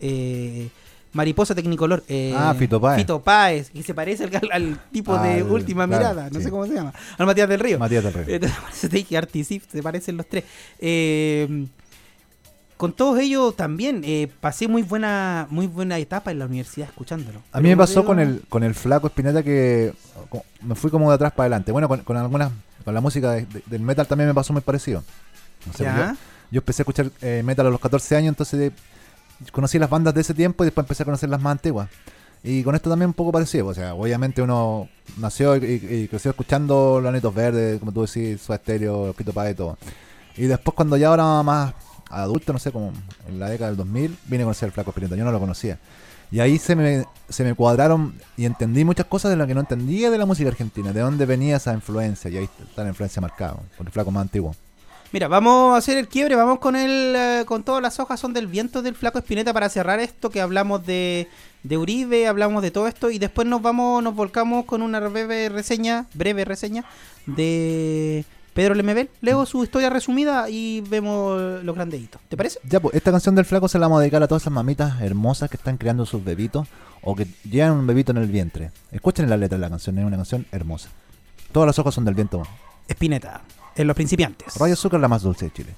[0.00, 0.68] eh,
[1.12, 2.04] Mariposa Tecnicolor?
[2.36, 2.98] ah, Fito Páez.
[2.98, 6.92] Fito Páez, que se parece al, tipo de Última Mirada, no sé cómo se llama,
[7.16, 7.78] al Matías del Río.
[7.78, 8.34] Matías del Río.
[8.34, 10.44] Entonces, Artisif, se parecen los tres.
[12.76, 14.04] con todos ellos también
[14.40, 17.42] pasé muy buena muy buena etapa en la universidad escuchándolo.
[17.52, 19.92] A mí me pasó con el con el flaco Espineta que
[20.62, 21.72] me fui como de atrás para adelante.
[21.72, 22.52] Bueno, con, algunas,
[22.84, 25.02] con la música del metal también me pasó muy parecido.
[26.50, 28.72] Yo, empecé a escuchar eh, metal a los 14 años, entonces
[29.52, 31.88] conocí las bandas de ese tiempo y después empecé a conocer las más antiguas.
[32.42, 33.66] Y con esto también un poco parecido.
[33.66, 39.14] O sea, obviamente uno nació y, creció escuchando Los Verdes, como tú decís, su estéreo,
[39.14, 39.78] Quito y todo.
[40.36, 41.74] Y después cuando ya ahora más
[42.10, 42.92] adulto, no sé, como
[43.28, 45.16] en la década del 2000, vine a conocer el Flaco Espineta.
[45.16, 45.78] Yo no lo conocía.
[46.30, 49.60] Y ahí se me, se me cuadraron y entendí muchas cosas de las que no
[49.60, 52.30] entendía de la música argentina, de dónde venía esa influencia.
[52.30, 54.54] Y ahí está la influencia marcada, por el flaco más antiguo.
[55.10, 58.34] Mira, vamos a hacer el quiebre, vamos con el, eh, con todas las hojas son
[58.34, 61.28] del viento del flaco Espineta para cerrar esto que hablamos de,
[61.62, 65.48] de Uribe, hablamos de todo esto y después nos vamos, nos volcamos con una breve
[65.48, 66.84] reseña, breve reseña
[67.24, 69.08] de Pedro Lemebel.
[69.22, 72.20] Leo su historia resumida y vemos los grandeitos.
[72.28, 72.58] ¿Te parece?
[72.64, 75.00] Ya, pues esta canción del flaco se la vamos a dedicar a todas esas mamitas
[75.00, 76.68] hermosas que están creando sus bebitos
[77.00, 78.72] o que llevan un bebito en el vientre.
[78.92, 80.90] Escuchen la letra de la canción, es una canción hermosa.
[81.50, 82.42] Todas las ojos son del viento.
[82.88, 83.42] Espineta,
[83.78, 84.56] en los principiantes.
[84.56, 85.74] Radio Azúcar, la más dulce de Chile.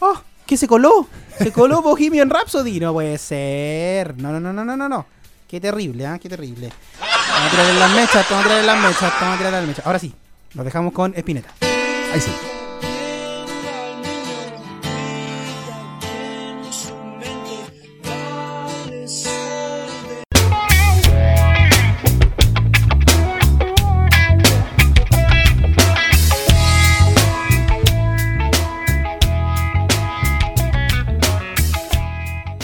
[0.00, 0.20] ¡Oh!
[0.46, 1.06] ¿Qué se coló?
[1.38, 2.78] Se coló Bohemian Rhapsody.
[2.78, 4.16] No puede ser.
[4.18, 5.06] No, no, no, no, no, no.
[5.48, 6.18] Qué terrible, ¿ah?
[6.18, 6.70] Qué terrible.
[7.00, 9.86] Vamos a tirar las mechas, vamos a tirar las mechas, vamos a tirar las mechas.
[9.86, 10.14] Ahora sí.
[10.54, 11.50] Nos dejamos con Espineta.
[12.12, 12.59] Ahí sí.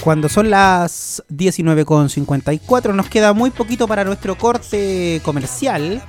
[0.06, 6.00] Cuando son las 19.54 nos queda muy poquito para nuestro corte comercial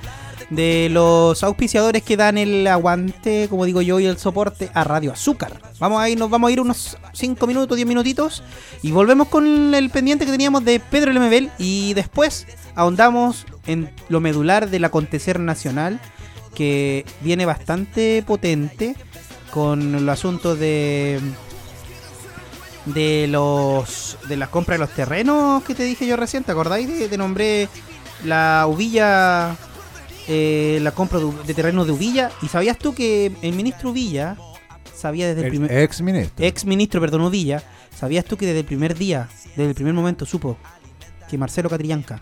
[0.50, 5.10] de los auspiciadores que dan el aguante, como digo yo, y el soporte a Radio
[5.10, 5.60] Azúcar.
[5.80, 8.44] Vamos a ir, nos vamos a ir unos 5 minutos, 10 minutitos
[8.82, 12.46] y volvemos con el pendiente que teníamos de Pedro Lemebel y después
[12.76, 15.98] ahondamos en lo medular del acontecer nacional
[16.54, 18.94] que viene bastante potente
[19.50, 21.18] con el asunto de
[22.94, 26.88] de los de las compras de los terrenos que te dije yo recién, ¿te acordáis?
[26.88, 27.68] De, te nombré
[28.24, 29.56] la Uvilla
[30.30, 32.30] eh, la compra de, terreno de Uvilla.
[32.42, 34.36] ¿Y sabías tú que el ministro Uvilla
[34.94, 35.72] sabía desde el, primer...
[35.72, 36.44] Ex ministro.
[36.44, 37.62] Ex ministro, perdón, Uvilla.
[37.96, 40.58] ¿Sabías tú que desde el primer día, desde el primer momento supo
[41.30, 42.20] que Marcelo Catrillanca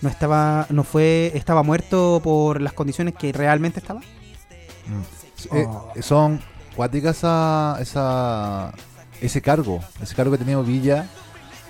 [0.00, 4.00] no estaba, no fue, estaba muerto por las condiciones que realmente estaba?
[4.00, 5.54] Mm.
[5.54, 5.92] Eh, oh.
[6.00, 6.40] son
[6.74, 8.72] cuáticas esa, esa,
[9.20, 11.06] ese cargo, ese cargo que tenía Uvilla,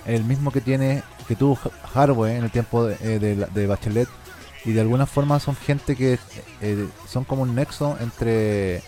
[0.05, 1.59] el mismo que tiene que tuvo
[1.93, 4.09] Harvey en el tiempo de, eh, de Bachelet
[4.65, 6.19] y de alguna forma son gente que
[6.61, 8.81] eh, son como un nexo entre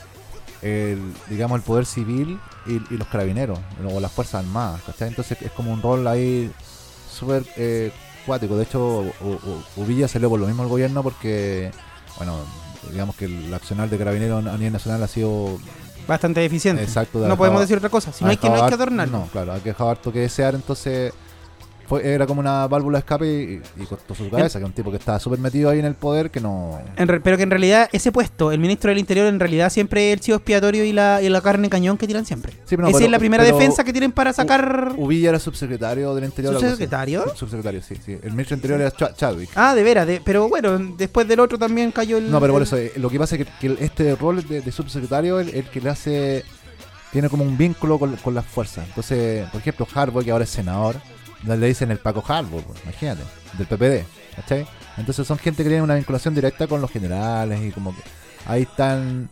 [0.62, 5.72] el, digamos el poder civil y, los carabineros o las fuerzas armadas entonces es como
[5.72, 6.52] un rol ahí
[7.12, 7.92] súper eh,
[8.26, 8.56] cuático.
[8.56, 9.06] De hecho
[9.76, 11.72] Uvilla salió por lo mismo el gobierno porque
[12.18, 12.38] bueno
[12.92, 15.60] digamos que el accional de carabineros a nivel nacional ha sido
[16.12, 16.84] bastante eficiente.
[16.84, 19.28] Exacto no podemos decir otra cosa si no hay que no hay que adornar no
[19.32, 21.14] claro hay que dejar harto que desear entonces
[22.00, 25.20] era como una válvula de escape y, costó su cabeza, que un tipo que estaba
[25.20, 26.80] súper metido ahí en el poder que no...
[26.96, 30.20] pero que en realidad ese puesto, el ministro del Interior, en realidad siempre es el
[30.22, 32.54] chivo expiatorio y la, y la carne cañón que tiran siempre.
[32.70, 34.94] Esa es la primera defensa que tienen para sacar...
[34.98, 36.60] Uvilla era subsecretario del Interior.
[36.60, 37.36] ¿Subsecretario?
[37.36, 38.14] Subsecretario, sí, sí.
[38.22, 39.50] El ministro del Interior era Chadwick.
[39.56, 42.32] Ah, de veras, pero bueno, después del otro también cayó el...
[42.32, 45.54] No, pero por eso, eh, lo que pasa es que, este rol de, subsecretario es
[45.54, 46.44] el, que le hace...
[47.12, 48.88] Tiene como un vínculo con, con las fuerzas.
[48.88, 50.96] Entonces, por ejemplo, Harbour, que ahora es senador,
[51.44, 53.24] le dicen el Paco Harbour, pues, imagínate,
[53.58, 54.68] del PPD, ¿cachai?
[54.98, 58.02] Entonces son gente que tiene una vinculación directa con los generales y como que
[58.46, 59.30] ahí están...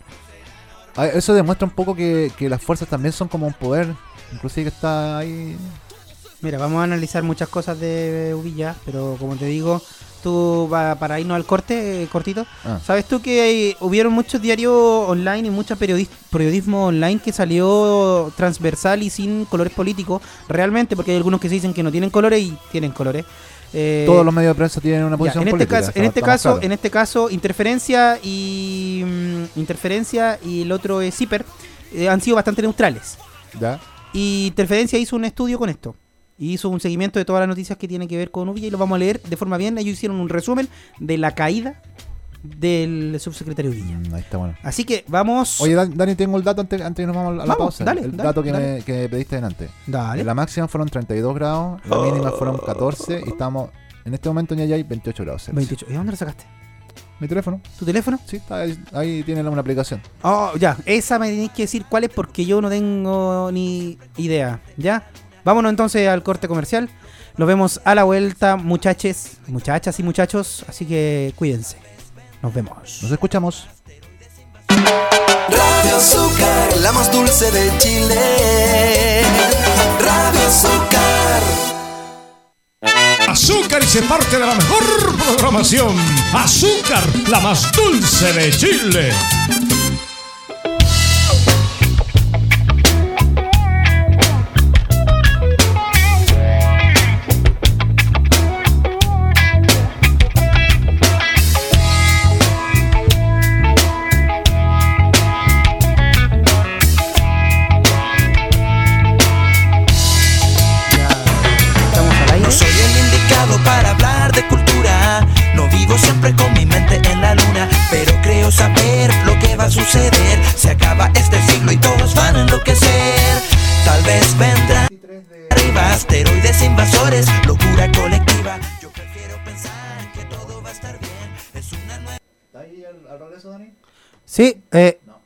[1.14, 3.94] Eso demuestra un poco que, que las fuerzas también son como un poder,
[4.34, 5.58] inclusive que está ahí...
[6.42, 9.82] Mira, vamos a analizar muchas cosas de Uvilla, pero como te digo,
[10.20, 12.80] tú para irnos al corte, eh, cortito, ah.
[12.84, 19.10] ¿sabes tú que hubieron muchos diarios online y mucho periodismo online que salió transversal y
[19.10, 22.58] sin colores políticos, realmente, porque hay algunos que se dicen que no tienen colores y
[22.72, 23.26] tienen colores.
[23.74, 26.60] Eh, Todos los medios de prensa tienen una posición en este Caso, en este caso,
[26.62, 31.46] en este caso, interferencia y mm, interferencia y el otro es Zipper
[31.94, 33.18] eh, han sido bastante neutrales.
[33.60, 33.80] ¿Ya?
[34.12, 35.96] Y interferencia hizo un estudio con esto
[36.40, 38.72] y hizo un seguimiento de todas las noticias que tienen que ver con Uvilla y
[38.72, 39.78] lo vamos a leer de forma bien.
[39.78, 40.68] Ellos hicieron un resumen
[41.00, 41.82] de la caída
[42.42, 43.98] del subsecretario Uvilla.
[43.98, 44.56] Mm, ahí está bueno.
[44.64, 45.60] Así que vamos.
[45.62, 47.84] Oye, Dani, tengo el dato antes, antes que nos vamos a la pausa.
[47.84, 49.70] Dale, el dato que, Me, que, pediste delante.
[49.86, 50.24] Dale.
[50.24, 53.70] La máxima fueron 32 grados, la mínima fueron 14 y estamos
[54.06, 55.50] en este momento ya hay 28 grados.
[55.52, 55.86] 28.
[55.90, 56.46] ¿Y dónde lo sacaste?
[57.20, 57.62] Mi teléfono.
[57.78, 58.18] ¿Tu teléfono?
[58.26, 60.02] Sí, está ahí, ahí tiene una aplicación.
[60.22, 60.78] Oh, ya.
[60.86, 64.62] Esa me tenéis que decir cuál es porque yo no tengo ni idea.
[64.78, 65.10] ¿Ya?
[65.50, 66.92] Vámonos entonces al corte comercial.
[67.36, 70.64] Nos vemos a la vuelta, muchaches, muchachas y muchachos.
[70.68, 71.76] Así que cuídense.
[72.44, 73.00] Nos vemos.
[73.02, 73.68] Nos escuchamos.
[74.68, 79.24] Radio Azúcar, la más dulce de Chile.
[80.00, 81.42] Radio Azúcar.
[83.28, 84.84] Azúcar y se parte de la mejor
[85.16, 85.96] programación.
[86.32, 89.12] Azúcar, la más dulce de Chile.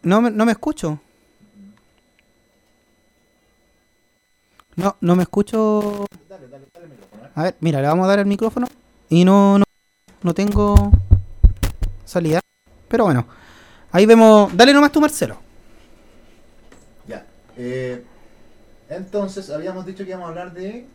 [0.04, 0.22] No.
[0.22, 1.00] me, no me escucho.
[4.76, 6.06] No, no me escucho.
[7.36, 8.68] A ver, mira, le vamos a dar el micrófono.
[9.10, 9.66] Y no, no,
[10.22, 10.92] no tengo
[12.06, 12.40] salida.
[12.88, 13.26] Pero bueno,
[13.92, 14.56] ahí vemos.
[14.56, 15.38] Dale nomás tú, Marcelo.
[17.08, 17.26] Ya.
[17.58, 18.04] Eh,
[18.90, 20.86] entonces, habíamos dicho que íbamos a hablar de.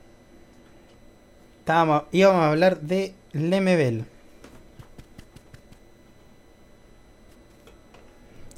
[1.61, 4.05] Estábamos, íbamos a hablar de Lemebel.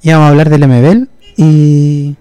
[0.03, 2.17] Íbamos a hablar del MBL y.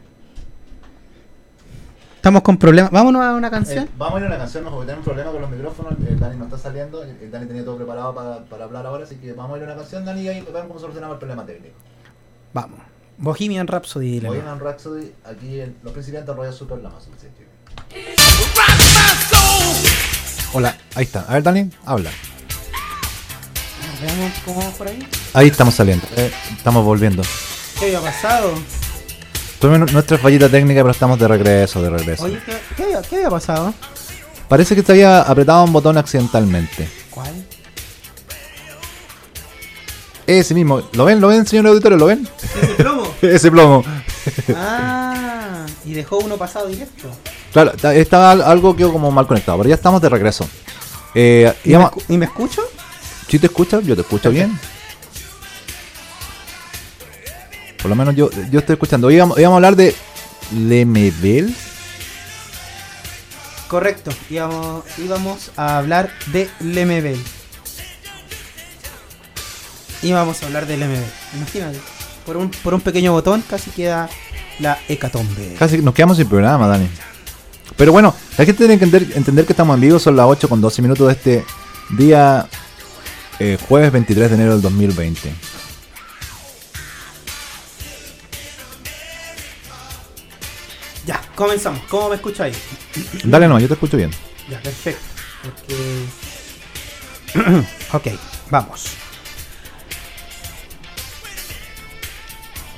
[2.16, 2.92] Estamos con problemas.
[2.92, 3.86] Vámonos a una canción.
[3.86, 5.94] Eh, vamos a ir a una canción, porque tenemos un problema con los micrófonos.
[6.06, 7.02] El Dani no está saliendo.
[7.04, 9.06] El Dani tenía todo preparado para, para hablar ahora.
[9.06, 11.20] Así que vamos a ir a una canción, Dani, y ahí vemos cómo solucionamos el
[11.20, 11.76] problema técnico.
[12.54, 12.80] Vamos.
[13.18, 14.20] Bohemian Rhapsody.
[14.20, 17.08] Bohemian Rhapsody, aquí en Los Principiantes Royal Super La Más
[20.54, 21.22] Hola, ahí está.
[21.22, 22.12] A ver, Dani, habla.
[24.02, 25.08] Veamos cómo vamos por ahí.
[25.34, 26.06] Ahí estamos saliendo.
[26.16, 27.24] Eh, estamos volviendo.
[27.80, 28.52] ¿Qué había pasado?
[29.62, 32.26] Tuvimos nuestra fallita técnica, pero estamos de regreso, de regreso.
[32.26, 32.38] Oye,
[32.76, 33.74] ¿qué, había, ¿qué había pasado?
[34.50, 36.90] Parece que se había apretado un botón accidentalmente.
[37.10, 37.32] ¿Cuál?
[40.28, 40.82] Ese mismo.
[40.92, 41.22] ¿Lo ven?
[41.22, 41.98] ¿Lo ven, señor auditorio?
[41.98, 42.28] ¿Lo ven?
[42.62, 43.14] ¿Ese plomo?
[43.22, 43.84] Ese plomo.
[44.58, 47.10] ah, y dejó uno pasado directo.
[47.54, 50.48] Claro, estaba algo quedó como mal conectado, pero ya estamos de regreso.
[51.16, 52.62] Eh, ¿Y, me ¿Y, me escucho?
[53.30, 54.60] Si te escuchas, yo te escucho bien.
[57.90, 59.08] Por lo menos yo, yo estoy escuchando.
[59.08, 59.96] Hoy íbamos, a hablar de
[60.56, 61.56] Lemebel.
[63.68, 67.20] Correcto, íbamos, íbamos a hablar de Lemebel.
[70.04, 71.10] Íbamos a hablar de Lemebel.
[71.36, 71.80] Imagínate,
[72.28, 74.08] por un, por un pequeño botón casi queda
[74.60, 75.56] la hecatombe.
[75.58, 76.88] Casi nos quedamos sin programa, Dani.
[77.76, 80.48] Pero bueno, la gente tiene que entender, entender que estamos en vivo, son las 8
[80.48, 81.46] con 12 minutos de este
[81.98, 82.48] día
[83.40, 85.34] eh, jueves 23 de enero del 2020.
[91.10, 91.82] Ya, comenzamos.
[91.90, 92.52] ¿Cómo me escucho ahí?
[93.24, 94.12] Dale no, yo te escucho bien.
[94.48, 95.02] Ya, perfecto.
[97.98, 98.08] ok,
[98.52, 98.86] vamos.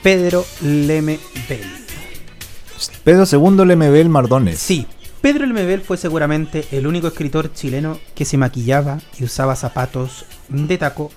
[0.01, 1.19] Pedro Lemebel.
[3.03, 4.59] Pedro II Lemebel Mardones.
[4.59, 4.87] Sí,
[5.19, 10.77] Pedro Lemebel fue seguramente el único escritor chileno que se maquillaba y usaba zapatos de
[10.77, 11.11] taco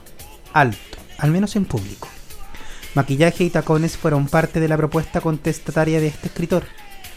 [0.52, 2.08] alto, al menos en público.
[2.94, 6.64] Maquillaje y tacones fueron parte de la propuesta contestataria de este escritor,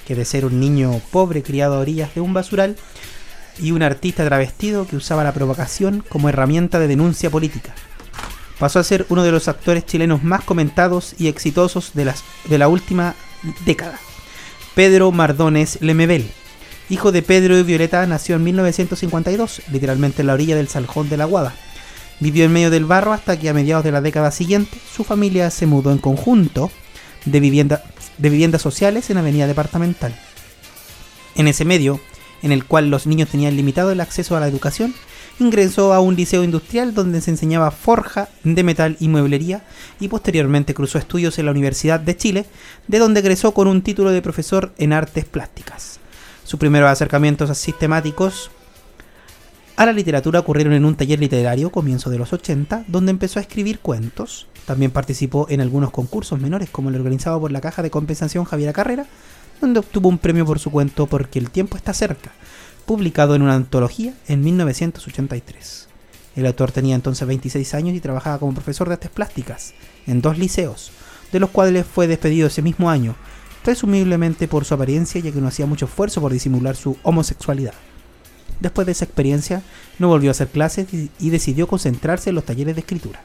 [0.07, 2.77] que de ser un niño pobre criado a orillas de un basural
[3.59, 7.75] y un artista travestido que usaba la provocación como herramienta de denuncia política.
[8.57, 12.57] Pasó a ser uno de los actores chilenos más comentados y exitosos de, las, de
[12.57, 13.15] la última
[13.65, 13.99] década.
[14.75, 16.31] Pedro Mardones Lemebel,
[16.89, 21.17] hijo de Pedro y Violeta, nació en 1952, literalmente en la orilla del Saljón de
[21.17, 21.53] la Guada.
[22.21, 25.51] Vivió en medio del barro hasta que a mediados de la década siguiente su familia
[25.51, 26.71] se mudó en conjunto
[27.25, 27.83] de vivienda
[28.17, 30.15] de viviendas sociales en Avenida Departamental.
[31.35, 31.99] En ese medio,
[32.41, 34.93] en el cual los niños tenían limitado el acceso a la educación,
[35.39, 39.63] ingresó a un liceo industrial donde se enseñaba forja de metal y mueblería
[39.99, 42.45] y posteriormente cruzó estudios en la Universidad de Chile,
[42.87, 45.99] de donde egresó con un título de profesor en artes plásticas.
[46.43, 48.49] Sus primeros acercamientos sistemáticos
[49.77, 53.43] a la literatura ocurrieron en un taller literario comienzo de los 80, donde empezó a
[53.43, 54.47] escribir cuentos.
[54.65, 58.73] También participó en algunos concursos menores, como el organizado por la Caja de Compensación Javiera
[58.73, 59.05] Carrera,
[59.61, 62.31] donde obtuvo un premio por su cuento Porque el tiempo está cerca,
[62.87, 65.87] publicado en una antología en 1983.
[66.35, 69.75] El autor tenía entonces 26 años y trabajaba como profesor de artes plásticas
[70.07, 70.91] en dos liceos,
[71.31, 73.15] de los cuales fue despedido ese mismo año,
[73.63, 77.75] presumiblemente por su apariencia ya que no hacía mucho esfuerzo por disimular su homosexualidad.
[78.59, 79.61] Después de esa experiencia,
[79.99, 83.21] no volvió a hacer clases y decidió concentrarse en los talleres de escritura.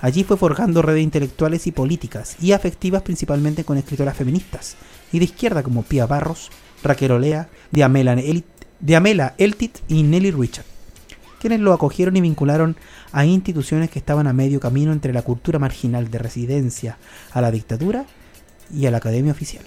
[0.00, 4.76] Allí fue forjando redes intelectuales y políticas y afectivas principalmente con escritoras feministas
[5.12, 6.50] y de izquierda como Pia Barros,
[6.82, 10.64] Raquel Olea, Diamela, Eltit y Nelly Richard,
[11.40, 12.76] quienes lo acogieron y vincularon
[13.12, 16.98] a instituciones que estaban a medio camino entre la cultura marginal de residencia
[17.30, 18.04] a la dictadura
[18.74, 19.64] y a la academia oficial.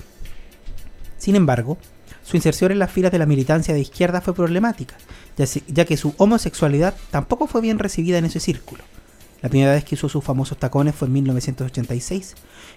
[1.18, 1.78] Sin embargo,
[2.26, 4.96] su inserción en las filas de la militancia de izquierda fue problemática,
[5.68, 8.84] ya, que su homosexualidad tampoco fue bien recibida en ese círculo.
[9.44, 12.34] La primera vez que usó sus famosos tacones fue en 1986,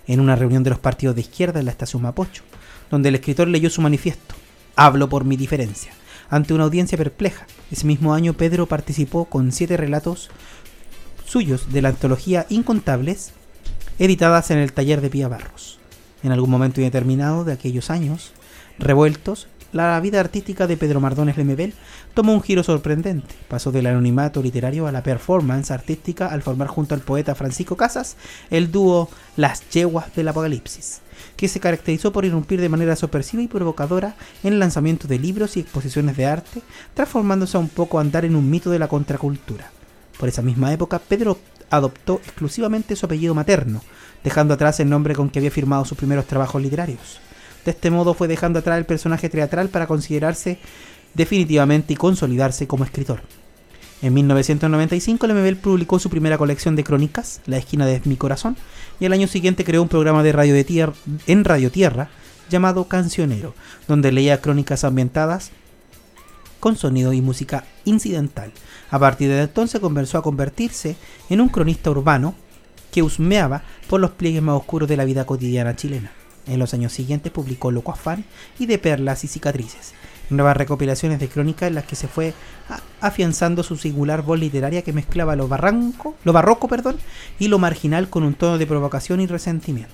[0.07, 2.43] en una reunión de los partidos de izquierda en la estación Mapocho,
[2.91, 4.35] donde el escritor leyó su manifiesto,
[4.77, 5.93] Hablo por mi diferencia,
[6.29, 7.47] ante una audiencia perpleja.
[7.71, 10.31] Ese mismo año Pedro participó con siete relatos
[11.27, 13.33] suyos de la antología Incontables,
[13.99, 15.81] editadas en el taller de Pía Barros.
[16.23, 18.33] En algún momento indeterminado de aquellos años,
[18.79, 21.75] revueltos, la vida artística de Pedro Mardones Lemebel
[22.15, 23.35] tomó un giro sorprendente.
[23.49, 28.17] Pasó del anonimato literario a la performance artística al formar junto al poeta Francisco Casas
[28.51, 31.01] el dúo Las Yeguas del Apocalipsis,
[31.37, 35.59] que se caracterizó por irrumpir de manera sorpresiva y provocadora en el lanzamiento de libros
[35.59, 36.63] y exposiciones de arte,
[36.95, 39.71] transformándose a un poco a andar en un mito de la contracultura.
[40.19, 43.83] Por esa misma época, Pedro adoptó exclusivamente su apellido materno,
[44.25, 47.21] dejando atrás el nombre con que había firmado sus primeros trabajos literarios.
[47.65, 50.59] De este modo fue dejando atrás el personaje teatral para considerarse
[51.15, 53.21] definitivamente y consolidarse como escritor.
[54.01, 58.57] En 1995 Lemebel publicó su primera colección de crónicas, La esquina de mi corazón,
[59.01, 60.95] y el año siguiente creó un programa de radio de tierra,
[61.27, 62.11] en Radio Tierra
[62.49, 63.55] llamado Cancionero,
[63.89, 65.51] donde leía crónicas ambientadas
[66.61, 68.53] con sonido y música incidental.
[68.91, 70.97] A partir de entonces comenzó a convertirse
[71.29, 72.35] en un cronista urbano
[72.93, 76.13] que husmeaba por los pliegues más oscuros de la vida cotidiana chilena.
[76.49, 78.25] En los años siguientes publicó Loco Afán
[78.59, 79.93] y De Perlas y Cicatrices,
[80.31, 82.33] nuevas recopilaciones de crónicas en las que se fue
[83.01, 86.97] afianzando su singular voz literaria que mezclaba lo, barranco, lo barroco perdón,
[87.39, 89.93] y lo marginal con un tono de provocación y resentimiento.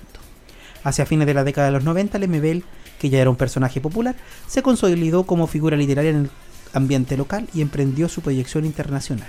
[0.83, 2.63] Hacia fines de la década de los 90, Lemebel,
[2.99, 4.15] que ya era un personaje popular,
[4.47, 6.29] se consolidó como figura literaria en el
[6.73, 9.27] ambiente local y emprendió su proyección internacional.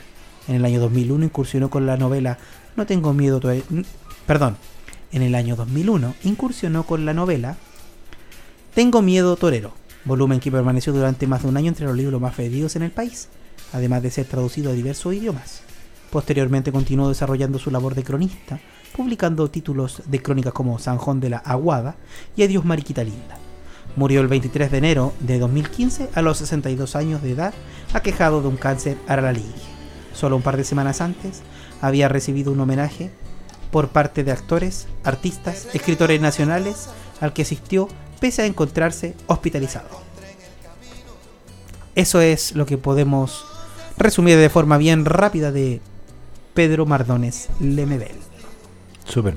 [0.48, 2.38] En el año 2001 incursionó con la novela
[2.76, 3.40] No tengo miedo,
[4.26, 4.56] perdón,
[5.16, 7.56] en el año 2001 incursionó con la novela
[8.74, 9.72] Tengo miedo torero,
[10.04, 12.90] volumen que permaneció durante más de un año entre los libros más vendidos en el
[12.90, 13.28] país,
[13.72, 15.62] además de ser traducido a diversos idiomas.
[16.10, 18.60] Posteriormente continuó desarrollando su labor de cronista,
[18.94, 21.96] publicando títulos de crónicas como Sanjón de la Aguada
[22.36, 23.38] y Adiós Mariquita Linda.
[23.96, 27.54] Murió el 23 de enero de 2015 a los 62 años de edad,
[27.94, 29.48] aquejado de un cáncer a la laringe.
[30.12, 31.40] Solo un par de semanas antes
[31.80, 33.10] había recibido un homenaje
[33.76, 36.88] por parte de actores, artistas, escritores nacionales
[37.20, 37.88] al que asistió
[38.20, 40.00] pese a encontrarse hospitalizado.
[41.94, 43.44] Eso es lo que podemos
[43.98, 45.82] resumir de forma bien rápida de
[46.54, 48.16] Pedro Mardones Lemebel.
[49.04, 49.36] Súper.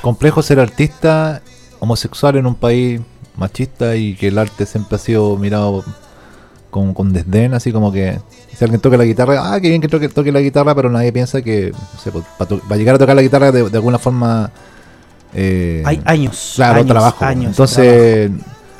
[0.00, 1.42] Complejo ser artista
[1.80, 3.00] homosexual en un país
[3.34, 5.82] machista y que el arte siempre ha sido mirado
[6.70, 8.18] con, con desdén, así como que
[8.56, 11.12] si alguien toca la guitarra, ah, qué bien que toque, toque la guitarra, pero nadie
[11.12, 14.50] piensa que no para, para, llegar a tocar la guitarra de, alguna forma...
[15.34, 16.54] Eh, Hay años.
[16.56, 17.24] Claro, trabajo.
[17.28, 18.30] Entonces,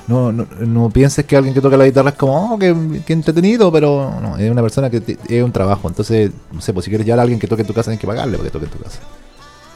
[0.06, 2.74] No, no, no, pienses que alguien que toca la guitarra es como, oh, qué,
[3.12, 5.86] entretenido, pero no, es una persona que es un trabajo.
[5.88, 8.00] Entonces, no sé, pues si quieres llevar a alguien que toque en tu casa, tienes
[8.00, 9.00] que pagarle porque toque en tu casa.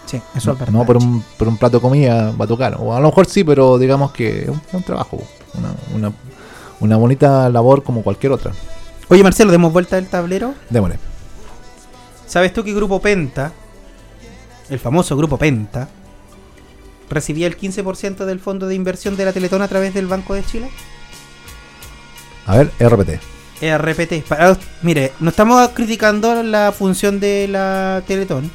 [0.07, 0.73] Sí, eso es verdad.
[0.73, 2.77] No por un, por un plato de comida va a tocar.
[2.81, 5.23] O a lo mejor sí, pero digamos que es un, trabajo.
[5.55, 6.13] Una, una,
[6.83, 8.53] una bonita labor como cualquier otra.
[9.09, 10.55] Oye, Marcelo, ¿demos vuelta del tablero?
[10.69, 10.99] Démosle.
[12.27, 13.53] ¿Sabes tú que Grupo Penta,
[14.69, 15.89] el famoso Grupo Penta,
[17.09, 20.45] recibía el 15% del fondo de inversión de la Teletón a través del Banco de
[20.45, 20.71] Chile?
[22.47, 23.21] A ver, RPT.
[23.63, 24.25] RPT.
[24.83, 28.51] mire, no estamos criticando la función de la Teletón,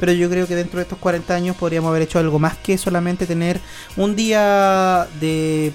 [0.00, 2.78] pero yo creo que dentro de estos 40 años podríamos haber hecho algo más que
[2.78, 3.60] solamente tener
[3.98, 5.74] un día de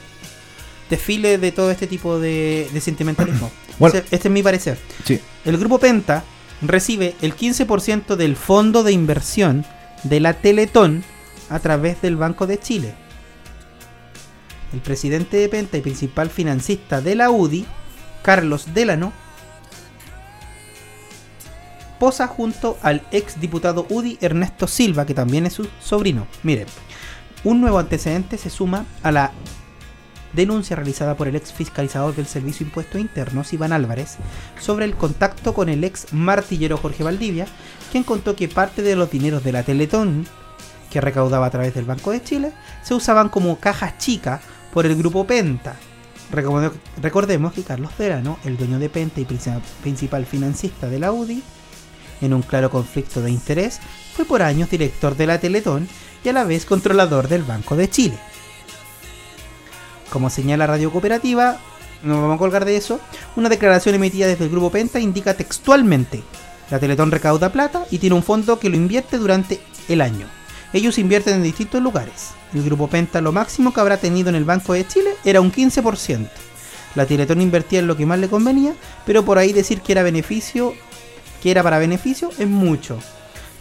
[0.92, 3.50] desfile de todo este tipo de, sentimentalismo.
[3.80, 4.78] este, es mi parecer.
[5.44, 6.24] El grupo Penta
[6.62, 9.66] recibe el 15% del fondo de inversión
[10.04, 11.04] de la Teletón
[11.50, 12.94] a través del Banco de Chile.
[14.74, 17.66] El presidente de Penta y principal financista de la UDI,
[18.22, 19.12] Carlos Delano,
[22.00, 26.28] posa junto al ex diputado UDI Ernesto Silva, que también es su sobrino.
[26.44, 26.68] Miren,
[27.44, 29.32] un nuevo antecedente se suma a la
[30.34, 34.18] denuncia realizada por el ex fiscalizador del Servicio Impuesto Internos, Iván Álvarez,
[34.60, 37.46] sobre el contacto con el ex martillero Jorge Valdivia,
[37.92, 40.26] quien contó que parte de los dineros de la Teletón,
[40.90, 42.52] que recaudaba a través del Banco de Chile,
[42.84, 44.42] se usaban como cajas chicas
[44.74, 45.76] por el grupo Penta.
[47.02, 51.44] Recordemos que Carlos Delano, el dueño de Penta y principal financista de la UDI,
[52.22, 53.80] en un claro conflicto de interés,
[54.16, 55.90] fue por años director de la Teletón
[56.24, 58.18] y a la vez controlador del Banco de Chile.
[60.12, 61.58] Como señala Radio Cooperativa,
[62.04, 63.00] no vamos a colgar de eso,
[63.36, 66.22] una declaración emitida desde el Grupo Penta indica textualmente,
[66.70, 70.26] la Teletón recauda plata y tiene un fondo que lo invierte durante el año.
[70.72, 72.30] Ellos invierten en distintos lugares.
[72.54, 75.52] El Grupo Penta lo máximo que habrá tenido en el Banco de Chile era un
[75.52, 76.30] 15%.
[76.96, 78.74] La Teletón invertía en lo que más le convenía,
[79.06, 80.74] pero por ahí decir que era beneficio,
[81.44, 83.00] que era para beneficio, es mucho.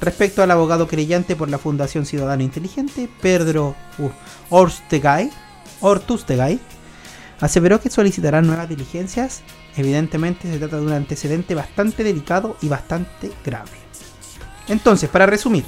[0.01, 4.11] Respecto al abogado creyente por la Fundación Ciudadano Inteligente, Pedro uh,
[5.81, 6.61] Ortustegay,
[7.41, 9.43] aseveró que solicitarán nuevas diligencias.
[9.77, 13.71] Evidentemente se trata de un antecedente bastante delicado y bastante grave.
[14.69, 15.65] Entonces, para resumir,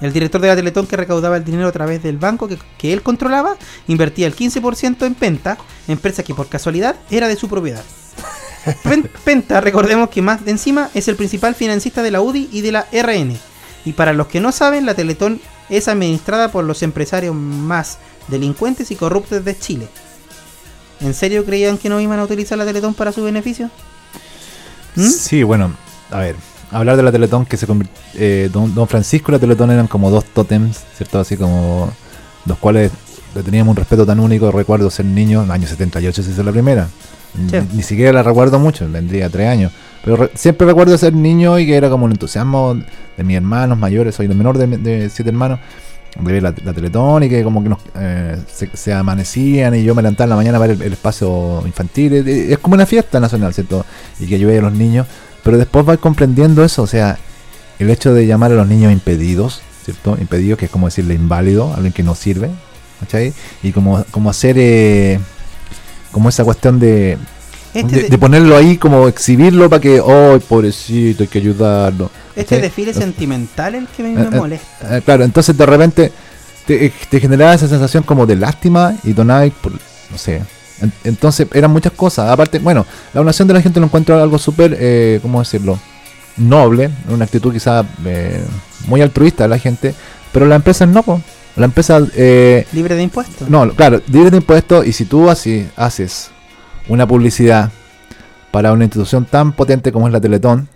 [0.00, 3.02] el director de la Teletón que recaudaba el dinero a través del banco que, él
[3.02, 3.56] controlaba,
[3.88, 5.56] invertía el 15% en Penta,
[5.88, 7.84] empresa que por casualidad era de su propiedad.
[9.24, 12.72] Penta, recordemos que más de encima es el principal financista de la UDI y de
[12.72, 13.36] la RN.
[13.84, 17.98] Y para los que no saben, la Teletón es administrada por los empresarios más
[18.28, 19.88] delincuentes y corruptos de Chile.
[21.00, 23.70] ¿En serio creían que no iban a utilizar la Teletón para su beneficio?
[24.96, 25.08] ¿Mm?
[25.08, 25.74] Sí, bueno,
[26.10, 26.36] a ver,
[26.70, 27.66] hablar de la Teletón que se
[28.14, 31.20] eh, don, Francisco y la Teletón eran como dos tótems, ¿cierto?
[31.20, 31.90] Así como
[32.46, 32.92] los cuales
[33.34, 36.42] le teníamos un respeto tan único, recuerdo ser niño, en el año 78 se hizo
[36.42, 36.88] la primera.
[37.72, 39.72] Ni, siquiera la recuerdo mucho, tendría tres años.
[40.04, 42.74] Pero siempre recuerdo ser niño y que era como un entusiasmo
[43.16, 45.58] de mis hermanos mayores, soy el menor de, siete hermanos,
[46.20, 48.38] de ver la, Teletón y que como que nos, eh,
[48.72, 52.14] se, amanecían y yo me levantaba en la mañana para ver el, espacio infantil.
[52.14, 53.84] Es, como una fiesta nacional, ¿cierto?
[54.20, 55.06] Y que yo veía a los niños.
[55.42, 57.18] Pero después vais comprendiendo eso, o sea,
[57.78, 60.16] el hecho de llamar a los niños impedidos, ¿cierto?
[60.18, 62.50] Impedidos, que es como decirle inválido, alguien que no sirve,
[63.00, 63.32] ¿cachai?
[63.62, 64.56] Y como, como hacer...
[64.58, 65.20] Eh,
[66.12, 67.18] como esa cuestión de,
[67.74, 72.10] este de, ponerlo ahí, como exhibirlo para que, oh, pobrecito, hay que ayudarlo.
[72.36, 74.96] Este desfile sentimental el que me, eh, eh, molesta.
[74.96, 76.12] Eh, claro, entonces de repente
[76.66, 80.42] te, generaba esa sensación como de lástima y donaba por, no sé.
[81.04, 82.30] entonces eran muchas cosas.
[82.30, 85.78] Aparte, bueno, la donación de la gente lo encuentro algo súper, eh, ¿cómo decirlo?
[86.36, 87.84] Noble, una actitud quizá
[88.86, 89.94] muy altruista de la gente,
[90.32, 91.02] pero la empresa no,
[91.56, 92.00] la empresa...
[92.16, 93.48] Eh, libre de impuestos.
[93.48, 96.30] No, claro, libre de impuestos y si tú así haces
[96.88, 97.70] una publicidad
[98.50, 100.68] para una institución tan potente como es la Teletón,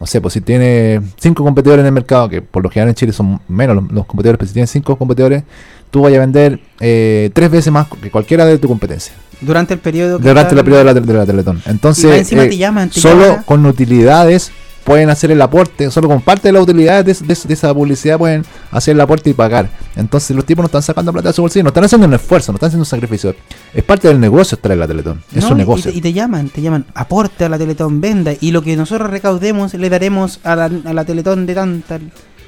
[0.00, 2.94] no sé, pues si tiene cinco competidores en el mercado, que por lo general en
[2.96, 5.44] Chile son menos los, competidores, pero si tienes cinco competidores,
[5.90, 9.14] tú vayas a vender eh, tres veces más que cualquiera de tu competencia.
[9.40, 11.62] Durante el periodo Durante el periodo de la, Teletón.
[11.66, 14.50] Entonces, eh, solo con utilidades
[14.84, 18.94] pueden hacer el aporte, solo con parte de las utilidades de, esa publicidad pueden hacer
[18.94, 19.68] el aporte y pagar.
[19.96, 22.52] Entonces los tipos no están sacando plata de su bolsillo, no están haciendo un esfuerzo,
[22.52, 23.34] no están haciendo un sacrificio.
[23.72, 25.90] Es parte del negocio traer la Teletón, es un negocio.
[25.90, 29.74] Y te, llaman, te llaman, aporte a la Teletón, venda, y lo que nosotros recaudemos
[29.74, 32.00] le daremos a la, a la Teletón de tanta...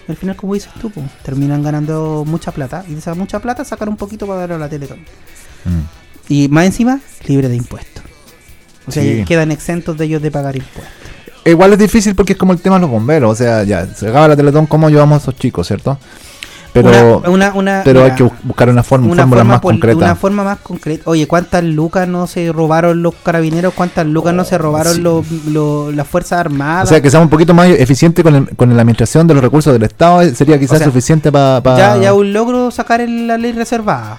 [0.06, 3.88] Al final, como dices tú, terminan ganando mucha plata, y de esa mucha plata sacar
[3.88, 4.98] un poquito para dar a la Teletón.
[5.64, 6.04] Mm.
[6.28, 8.04] Y más encima, libre de impuestos.
[8.86, 11.13] O sea, quedan exentos de ellos de pagar impuestos.
[11.44, 13.32] Igual es difícil porque es como el tema de los bomberos.
[13.32, 15.98] O sea, ya, se acaba la Teletón, ¿cómo llevamos a esos chicos, cierto?
[16.74, 17.22] Pero,
[17.84, 19.96] pero hay que buscar una forma, una forma más concreta.
[19.96, 21.08] Una forma más concreta.
[21.08, 23.74] Oye, ¿cuántas lucas no se robaron los carabineros?
[23.74, 26.86] ¿Cuántas lucas no se robaron los, las Fuerzas Armadas?
[26.86, 29.72] O sea, que sea un poquito más eficiente con, con la administración de los recursos
[29.72, 31.62] del Estado eh, sería quizás suficiente para...
[31.76, 34.18] ya, ya un logro sacar la ley reservada.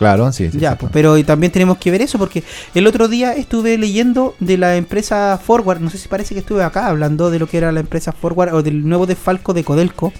[0.00, 0.48] Claro, sí.
[0.54, 2.42] ya, pues, pero también tenemos que ver eso porque
[2.74, 6.64] el otro día estuve leyendo de la empresa Forward, no sé si parece que estuve
[6.64, 10.10] acá hablando de lo que era la empresa Forward o del nuevo desfalco de Codelco.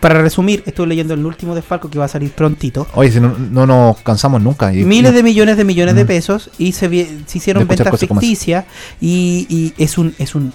[0.00, 2.86] Para resumir, estuve leyendo el último desfalco que va a salir prontito.
[2.94, 4.70] Oye, si no, no nos cansamos nunca.
[4.70, 6.88] Miles de millones de millones de pesos y se,
[7.26, 8.64] se hicieron ventas ficticias
[9.02, 10.54] y, es un es un,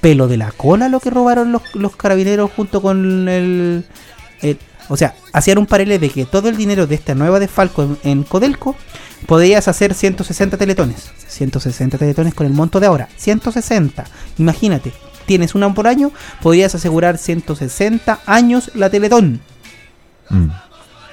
[0.00, 3.84] pelo de la cola lo que robaron los, los carabineros junto con el
[4.92, 8.24] o sea, hacían un paralelo de que todo el dinero de esta nueva desfalco en,
[8.24, 8.76] Codelco
[9.26, 11.10] podías hacer 160 teletones.
[11.28, 13.08] 160 teletones con el monto de ahora.
[13.16, 14.04] 160.
[14.36, 14.92] Imagínate,
[15.24, 16.12] tienes una por año,
[16.42, 19.40] podrías asegurar 160 años la teletón.
[20.28, 20.48] Mm.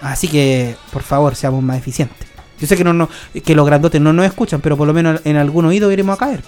[0.02, 2.28] Así que, por favor, seamos más eficientes.
[2.60, 3.08] Yo sé que no, no
[3.46, 6.20] que los grandotes no nos escuchan, pero por lo menos en algún oído iremos a
[6.20, 6.44] caer.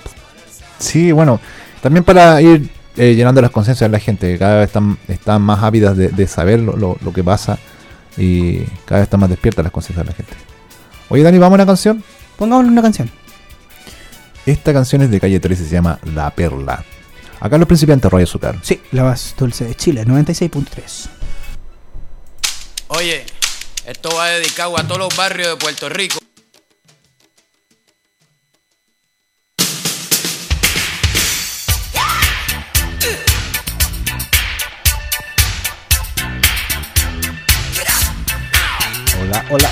[0.80, 1.40] Sí, bueno,
[1.82, 5.42] también para ir eh, llenando las conciencias de la gente, que cada vez están, están
[5.42, 7.58] más ávidas de, saber lo, que pasa
[8.18, 10.34] y cada vez están más despiertas las conciencias de la gente.
[11.10, 12.04] Oye, Dani, ¿vamos a una canción?
[12.38, 13.10] Pongámosle una canción.
[14.46, 16.84] Esta canción es de Calle 13 y se llama La Perla.
[17.40, 18.58] Acá los principiantes Roy Azúcar.
[18.62, 21.10] Sí, la más dulce de Chile, 96.3.
[22.90, 23.26] Oye,
[23.86, 26.20] esto va dedicado a todos los barrios de Puerto Rico.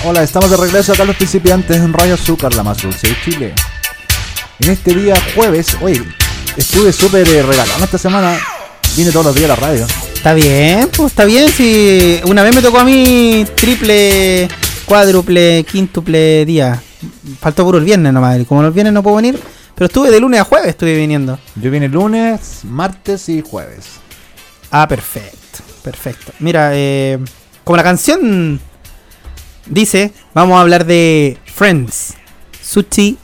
[0.02, 3.54] Hola, estamos de regreso acá los principiantes en Radio Azúcar, la más dulce de Chile.
[4.60, 6.02] En este día jueves, oye,
[6.56, 8.38] estuve súper eh, regalado esta semana.
[8.96, 9.86] Vine todos los días a la radio.
[10.14, 11.50] Está bien, pues está bien.
[11.50, 14.48] Si una vez me tocó a mí triple,
[14.86, 16.82] cuádruple, quíntuple día.
[17.38, 18.38] Faltó puro el viernes nomás.
[18.46, 19.38] Como los viernes no puedo venir.
[19.74, 21.38] Pero estuve de lunes a jueves, estuve viniendo.
[21.56, 23.84] Yo vine lunes, martes y jueves.
[24.70, 25.58] Ah, perfecto.
[25.82, 26.32] Perfecto.
[26.38, 27.18] Mira, eh,
[27.64, 28.60] como la canción
[29.70, 32.14] dice, vamos a hablar de Friends
[32.62, 33.16] Sushi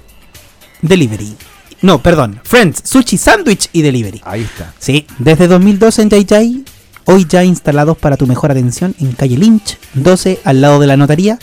[0.80, 1.36] Delivery.
[1.82, 4.22] No, perdón, Friends Sushi Sandwich y Delivery.
[4.24, 4.72] Ahí está.
[4.78, 6.64] Sí, desde 2012 en Jai
[7.04, 10.96] hoy ya instalados para tu mejor atención en calle Lynch, 12 al lado de la
[10.96, 11.38] notaría.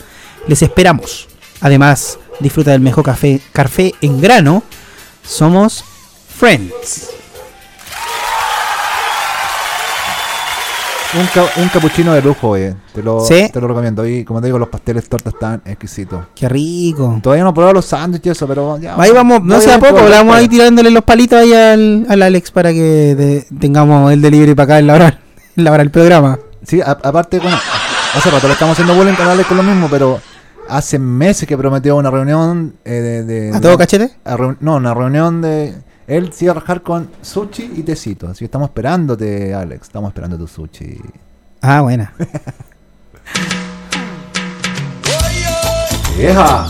[0.47, 1.27] Les esperamos.
[1.61, 4.63] Además, disfruta del mejor café, café en grano.
[5.25, 5.83] Somos
[6.37, 7.22] Friends.
[11.15, 12.75] Un, un capuchino de lujo, eh.
[12.93, 14.05] Te lo, te lo recomiendo.
[14.07, 16.25] Y como te digo, los pasteles tortas están exquisitos.
[16.35, 17.19] Qué rico.
[17.21, 18.95] Todavía no he probado los sándwiches y eso, pero ya.
[18.97, 22.71] Ahí vamos, no sea poco, vamos ahí tirándole los palitos ahí al, al Alex para
[22.71, 25.19] que tengamos el delivery para acá en la hora,
[25.55, 26.39] en la hora del programa.
[26.65, 27.57] Sí, aparte, bueno,
[28.15, 30.19] hace rato le estamos haciendo bullying canales con lo mismo, pero
[30.69, 34.11] hace meses que prometió una reunión eh, de, de- ¿A todo de- cachete?
[34.25, 35.75] a no, una reunión de.
[36.07, 38.27] Él se iba a rajar con sushi y tecito.
[38.27, 39.83] Así que estamos esperándote, Alex.
[39.83, 40.97] Estamos esperando tu sushi.
[41.61, 42.13] Ah, buena.
[46.17, 46.67] ¡Vieja!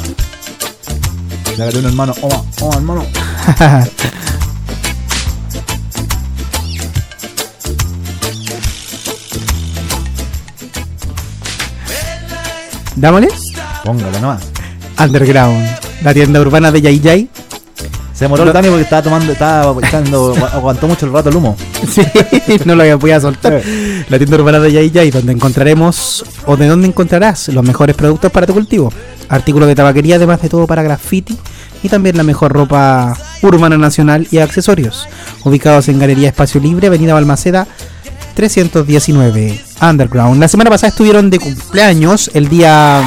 [1.58, 2.14] Dale un hermano.
[2.22, 3.06] Oma, oma, hermano.
[12.96, 13.30] Dámosle.
[13.84, 14.44] Póngale nomás.
[15.00, 15.68] Underground.
[16.04, 17.30] La tienda urbana de Yay Yay.
[18.14, 19.62] Se demoró el Dani porque estaba tomando, estaba
[20.54, 21.58] aguantó mucho el rato el humo.
[21.90, 22.04] Sí,
[22.66, 23.62] no lo voy a soltar.
[24.08, 28.32] La tienda urbana de Yay Yay, donde encontraremos, o de donde encontrarás, los mejores productos
[28.32, 28.94] para tu cultivo.
[29.30, 31.38] Artículos de tabaquería, además de todo para graffiti.
[31.82, 35.08] Y también la mejor ropa urbana nacional y accesorios.
[35.44, 37.68] Ubicados en Galería Espacio Libre, Avenida Balmaceda
[38.36, 40.40] 319, Underground.
[40.40, 43.02] La semana pasada estuvieron de cumpleaños, el día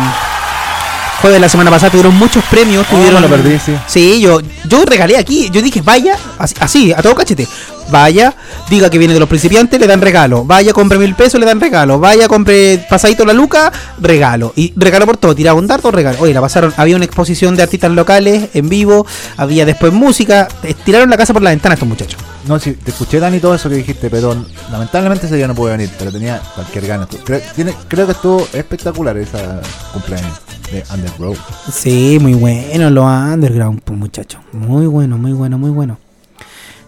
[1.20, 2.86] jueves de la semana pasada tuvieron muchos premios.
[2.86, 3.74] Tuvieron, lo perdí, sí.
[3.86, 5.50] Sí, yo, yo regalé aquí.
[5.50, 7.46] Yo dije, vaya, así, así, a todo cachete.
[7.88, 8.34] Vaya,
[8.68, 10.44] diga que viene de los principiantes, le dan regalo.
[10.44, 12.00] Vaya, compre mil pesos, le dan regalo.
[12.00, 14.52] Vaya, compre pasadito la luca, regalo.
[14.56, 16.18] Y regalo por todo, tiraba un dardo, regalo.
[16.20, 16.74] Oye, la pasaron.
[16.76, 19.06] Había una exposición de artistas locales en vivo.
[19.36, 20.48] Había después música.
[20.84, 22.20] Tiraron la casa por la ventana estos muchachos.
[22.48, 24.34] No, sí, te escuché, Dani, todo eso que dijiste, pero
[24.70, 27.08] lamentablemente ese día no pude venir, pero tenía cualquier gana.
[27.24, 29.60] Creo, tiene- creo que estuvo espectacular esa
[29.92, 30.32] cumpleaños
[30.72, 31.38] de Underground.
[31.72, 34.40] Sí, muy bueno los underground, pues muchachos.
[34.52, 35.98] Muy bueno, muy bueno, muy bueno.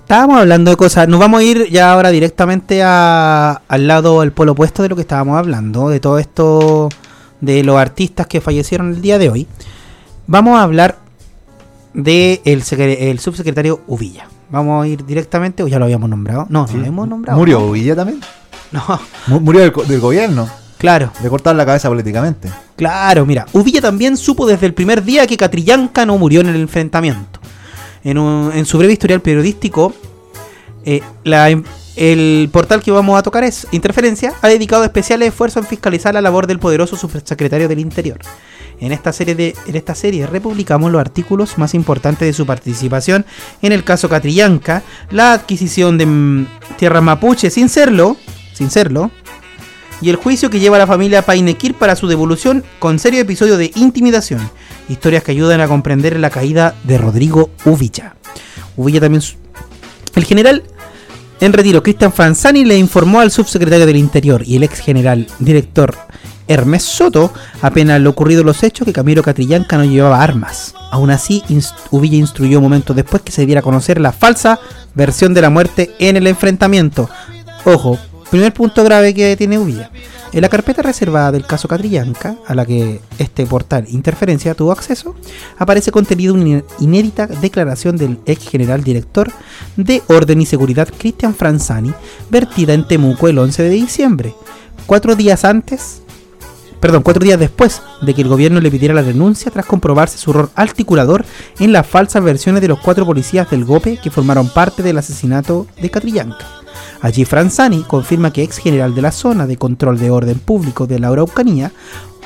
[0.03, 1.07] Estábamos hablando de cosas.
[1.09, 4.97] Nos vamos a ir ya ahora directamente a- al lado, al polo opuesto de lo
[4.97, 6.89] que estábamos hablando, de todo esto,
[7.41, 9.47] de los artistas que fallecieron el día de hoy.
[10.27, 10.97] Vamos a hablar
[11.95, 14.27] de el, secre- el subsecretario Uvilla.
[14.51, 16.47] Vamos a ir directamente, o ya lo habíamos nombrado.
[16.49, 17.39] No, no lo hemos nombrado.
[17.39, 18.21] ¿Murió Villa también?
[18.73, 18.83] No,
[19.27, 20.49] Mu- Murió del gobierno.
[20.79, 21.13] Claro.
[21.23, 22.49] Le cortaron la cabeza políticamente.
[22.77, 26.57] Claro, mira, Uvilla también supo desde el primer día que Catrillanca no murió en el
[26.57, 27.41] enfrentamiento.
[28.05, 29.93] En, un- en su breve historial periodístico,
[30.85, 31.51] eh, la-
[31.97, 36.21] el portal que vamos a tocar es Interferencia, ha dedicado especiales esfuerzos en fiscalizar la
[36.23, 38.19] labor del poderoso subsecretario del Interior.
[38.81, 43.27] En esta serie de en esta serie republicamos los artículos más importantes de su participación
[43.61, 48.17] en el caso Catrillanca, la adquisición de mm, tierra mapuche sin serlo,
[48.53, 49.11] sin serlo,
[50.01, 53.57] y el juicio que lleva a la familia Painequir para su devolución con serio episodio
[53.57, 54.51] de intimidación.
[54.89, 58.17] Historias que ayudan a comprender la caída de Rodrigo Uvilla.
[58.77, 59.23] Uvilla también...
[60.15, 60.65] El general
[61.41, 65.95] en retiro, Cristian Franzani, le informó al subsecretario del Interior y el ex general director
[66.49, 67.33] Hermes Soto,
[67.63, 70.75] apenas lo ocurrido los hechos, que Camilo Catrillanca no llevaba armas.
[70.91, 71.45] Aún así,
[71.91, 74.59] Uvilla instruyó momentos después que se diera a conocer la falsa
[74.95, 77.09] versión de la muerte en el enfrentamiento.
[77.65, 77.99] Ojo,
[78.31, 79.91] primer punto grave que tiene Uvilla.
[80.33, 85.15] En la carpeta reservada del caso Catrillanca, a la que este portal Interferencia tuvo acceso,
[85.57, 89.33] aparece contenido una inédita declaración del ex general director
[89.77, 91.95] de Orden y Seguridad Cristian Franzani,
[92.29, 94.35] vertida en Temuco el 11 de diciembre,
[94.87, 96.03] cuatro días antes,
[96.81, 100.33] perdón, cuatro días después de que el gobierno le pidiera la renuncia tras comprobarse su
[100.33, 101.25] rol articulador
[101.59, 105.67] en las falsas versiones de los cuatro policías del GOPE que formaron parte del asesinato
[105.81, 106.47] de Catrillanca.
[107.01, 110.99] Allí Franzani confirma que ex general de la zona de control de orden público de
[110.99, 111.73] la Araucanía,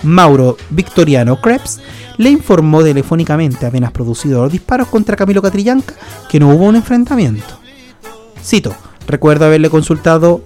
[0.02, 1.80] Mauro Victoriano Krebs,
[2.16, 5.94] le informó telefónicamente apenas producido los disparos contra Camilo Catrillanca
[6.28, 7.58] que no hubo un enfrentamiento.
[8.42, 8.74] Cito,
[9.06, 10.42] recuerdo haberle consultado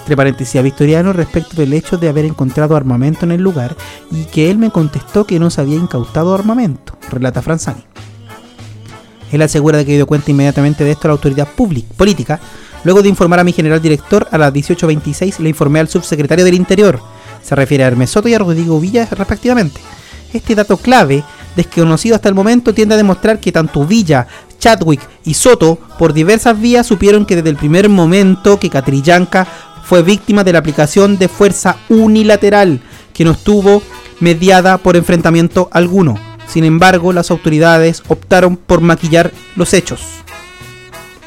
[0.00, 3.76] entre paréntesis a Victoriano respecto del hecho de haber encontrado armamento en el lugar
[4.10, 7.84] y que él me contestó que no se había incautado armamento, relata Franzani.
[9.32, 12.40] Él asegura de que dio cuenta inmediatamente de esto a la autoridad pública, política.
[12.82, 16.54] Luego de informar a mi general director, a las 18.26 le informé al subsecretario del
[16.54, 17.00] Interior.
[17.42, 19.80] Se refiere a Hermes Soto y a Rodrigo Villa respectivamente.
[20.32, 21.22] Este dato clave,
[21.56, 24.26] desconocido hasta el momento, tiende a demostrar que tanto Villa,
[24.58, 29.46] Chadwick y Soto, por diversas vías, supieron que desde el primer momento que Catrillanca
[29.90, 32.80] fue víctima de la aplicación de fuerza unilateral,
[33.12, 33.82] que no estuvo
[34.20, 36.16] mediada por enfrentamiento alguno.
[36.46, 40.00] Sin embargo, las autoridades optaron por maquillar los hechos.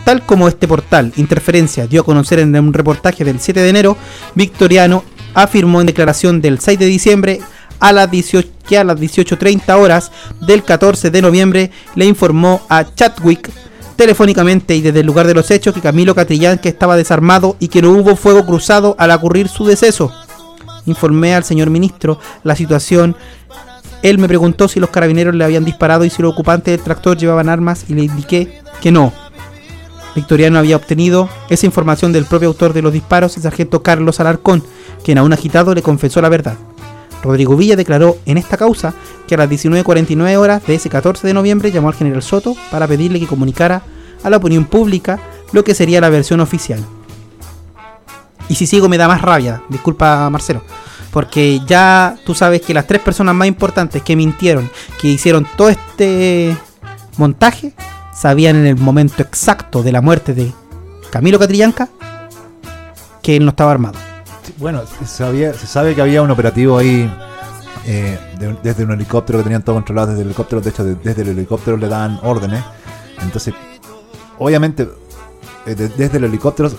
[0.06, 3.98] Tal como este portal, Interferencia, dio a conocer en un reportaje del 7 de enero,
[4.34, 5.04] Victoriano
[5.34, 7.42] afirmó en declaración del 6 de diciembre
[7.82, 10.10] a las 18, que a las 18.30 horas
[10.40, 13.52] del 14 de noviembre le informó a Chadwick
[13.96, 17.68] telefónicamente y desde el lugar de los hechos que Camilo Catrillán que estaba desarmado y
[17.68, 20.12] que no hubo fuego cruzado al ocurrir su deceso.
[20.86, 23.16] Informé al señor ministro la situación.
[24.02, 27.18] Él me preguntó si los carabineros le habían disparado y si los ocupantes del tractor
[27.18, 29.14] llevaban armas y le indiqué que no.
[30.16, 34.64] Victoriano había obtenido esa información del propio autor de los disparos, el sargento Carlos Alarcón,
[35.04, 36.58] quien a un agitado le confesó la verdad.
[37.24, 38.94] Rodrigo Villa declaró en esta causa
[39.28, 42.88] que a las 19.49 horas de ese 14 de noviembre llamó al general Soto para
[42.88, 43.82] pedirle que comunicara
[44.24, 45.20] a la opinión pública
[45.54, 46.84] lo que sería la versión oficial.
[48.50, 50.62] Y si sigo me da más rabia, disculpa Marcelo,
[51.12, 54.70] porque ya tú sabes que las tres personas más importantes que mintieron,
[55.00, 56.58] que hicieron todo este
[57.18, 57.74] montaje,
[58.14, 60.52] sabían en el momento exacto de la muerte de
[61.10, 61.88] Camilo Catrillanca
[63.22, 64.13] que él no estaba armado.
[64.58, 67.12] Bueno, se, sabía- se sabe que había un operativo ahí
[67.86, 70.62] eh, de- desde un helicóptero que tenían todo controlado desde el helicóptero.
[70.62, 72.64] De hecho, de- desde el helicóptero le daban órdenes.
[73.22, 73.54] Entonces,
[74.38, 74.88] obviamente,
[75.66, 76.70] eh, de- desde el helicóptero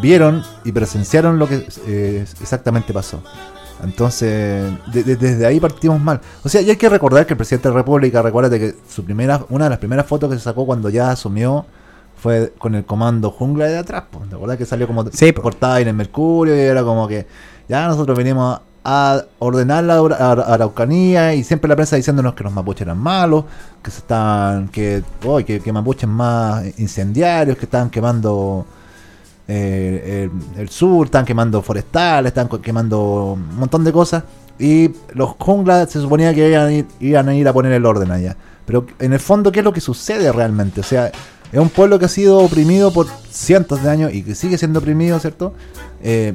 [0.00, 3.22] vieron y presenciaron lo que eh, exactamente pasó.
[3.82, 6.20] Entonces, de- de- desde ahí partimos mal.
[6.44, 9.04] O sea, y hay que recordar que el presidente de la República, recuérdate que su
[9.04, 11.66] primera, una de las primeras fotos que se sacó cuando ya asumió
[12.16, 14.04] fue con el comando jungla de atrás.
[14.28, 15.42] ¿Te acuerdas que salió como Sí, po.
[15.42, 17.26] portada en el Mercurio y era como que
[17.68, 22.44] ya nosotros venimos a ordenar la Ara- Ara- Araucanía y siempre la prensa diciéndonos que
[22.44, 23.44] los mapuches eran malos,
[23.82, 28.64] que se estaban, que, oh, que, que mapuches más incendiarios, que estaban quemando
[29.48, 34.22] eh, el, el sur, estaban quemando forestales, estaban quemando un montón de cosas
[34.58, 37.84] y los junglas se suponía que iban a, ir, iban a ir a poner el
[37.84, 38.36] orden allá.
[38.64, 40.80] Pero en el fondo, ¿qué es lo que sucede realmente?
[40.80, 41.10] O sea,
[41.52, 44.80] es un pueblo que ha sido oprimido por cientos de años y que sigue siendo
[44.80, 45.54] oprimido, ¿cierto?
[46.02, 46.34] Eh,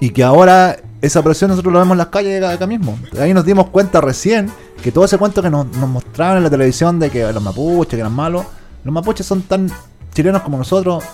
[0.00, 2.98] y que ahora esa opresión nosotros lo vemos en las calles de acá mismo.
[3.20, 4.50] Ahí nos dimos cuenta recién
[4.82, 8.12] que todo ese cuento que nos, mostraban en la televisión de que los mapuches eran
[8.12, 8.46] malos,
[8.84, 9.70] los mapuches son tan
[10.14, 11.04] chilenos como nosotros,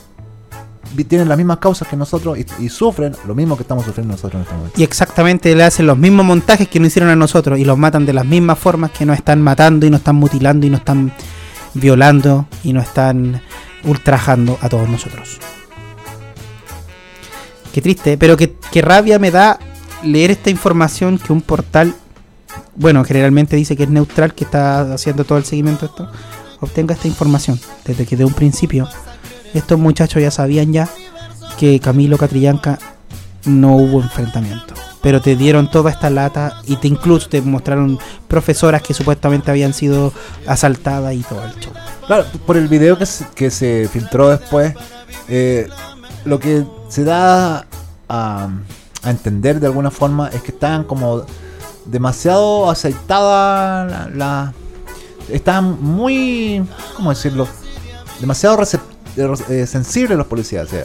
[1.08, 4.34] tienen las mismas causas que nosotros y, y sufren lo mismo que estamos sufriendo nosotros
[4.34, 4.80] en este momento.
[4.80, 8.06] Y exactamente le hacen los mismos montajes que nos hicieron a nosotros y los matan
[8.06, 11.12] de las mismas formas que nos están matando y nos están mutilando y nos están
[11.74, 13.42] violando y nos están
[13.84, 15.38] ultrajando a todos nosotros.
[17.72, 19.58] Qué triste, pero qué, qué rabia me da
[20.02, 21.94] leer esta información que un portal,
[22.74, 26.10] bueno, generalmente dice que es neutral, que está haciendo todo el seguimiento de esto,
[26.60, 27.60] obtenga esta información.
[27.84, 28.88] Desde que de un principio
[29.54, 30.88] estos muchachos ya sabían ya
[31.58, 32.78] que Camilo Catrillanca
[33.44, 34.74] no hubo enfrentamiento.
[35.03, 37.98] Pero te dieron toda esta lata y te incluso te mostraron
[38.28, 40.12] profesoras que supuestamente habían sido
[40.46, 41.72] asaltadas y todo el show.
[42.07, 44.74] Claro, por el video que se, que se filtró después,
[45.28, 45.68] eh,
[46.24, 47.66] lo que se da
[48.09, 48.48] a,
[49.05, 51.24] entender de alguna forma es que estaban como
[51.86, 54.53] demasiado aceitadas la,
[55.30, 56.62] estaban muy,
[56.94, 57.48] ¿cómo decirlo?
[58.20, 60.66] Demasiado recep- eh, sensibles los policías.
[60.66, 60.84] O sea,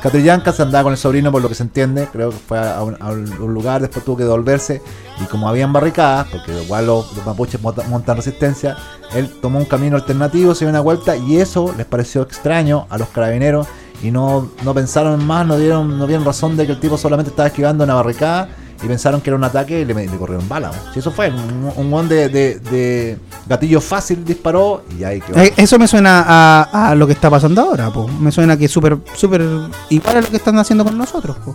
[0.00, 2.82] Catrillanca se andaba con el sobrino por lo que se entiende, creo que fue a
[2.82, 4.82] un, lugar, después tuvo que devolverse.
[5.20, 8.76] Y como habían barricadas, porque igual los, mapuches monta- montan resistencia,
[9.14, 12.98] él tomó un camino alternativo, se dio una vuelta y eso les pareció extraño a
[12.98, 13.66] los carabineros.
[14.02, 17.30] Y no, no pensaron más, no dieron, no vieron razón de que el tipo solamente
[17.30, 18.48] estaba esquivando una barricada
[18.82, 20.70] y pensaron que era un ataque y le, le corrieron bala.
[20.92, 25.38] Si eso fue, un, un de, de- de gatillo fácil disparó y ahí quedó.
[25.38, 28.08] Eh, Eso me suena a, a lo que está pasando ahora, po.
[28.08, 29.42] Me suena que es súper, súper
[29.90, 31.54] igual a lo que están haciendo con nosotros, po.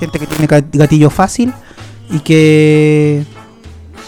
[0.00, 1.52] Gente que tiene ga- gatillo fácil
[2.10, 3.24] y que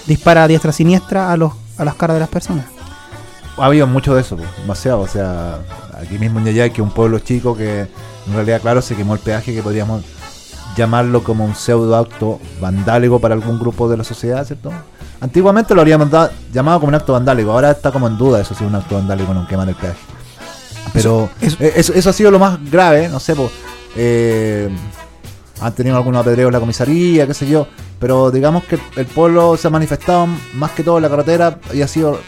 [0.06, 2.66] dispara a diestra siniestra a los a las caras de las personas.
[3.56, 5.00] Ha habido mucho de eso, pues, demasiado.
[5.00, 5.58] O sea,
[6.00, 7.80] aquí mismo en Yayay, que un pueblo chico que
[8.26, 10.02] en realidad, claro, se quemó el peaje, que podríamos
[10.76, 14.72] llamarlo como un pseudo acto vandálico para algún grupo de la sociedad, ¿cierto?
[15.20, 18.54] Antiguamente lo habríamos da- llamado como un acto vandálico, ahora está como en duda eso
[18.54, 19.98] si es un acto vandálico no quemar el peaje.
[20.92, 23.50] Pero Eso- eso, eso ha sido lo más grave, no sé, pues,
[23.96, 24.68] eh,
[25.60, 27.66] han tenido algunos apedreos en la comisaría, qué sé yo,
[27.98, 31.82] pero digamos que el pueblo se ha manifestado más que todo en la carretera y
[31.82, 32.18] ha sido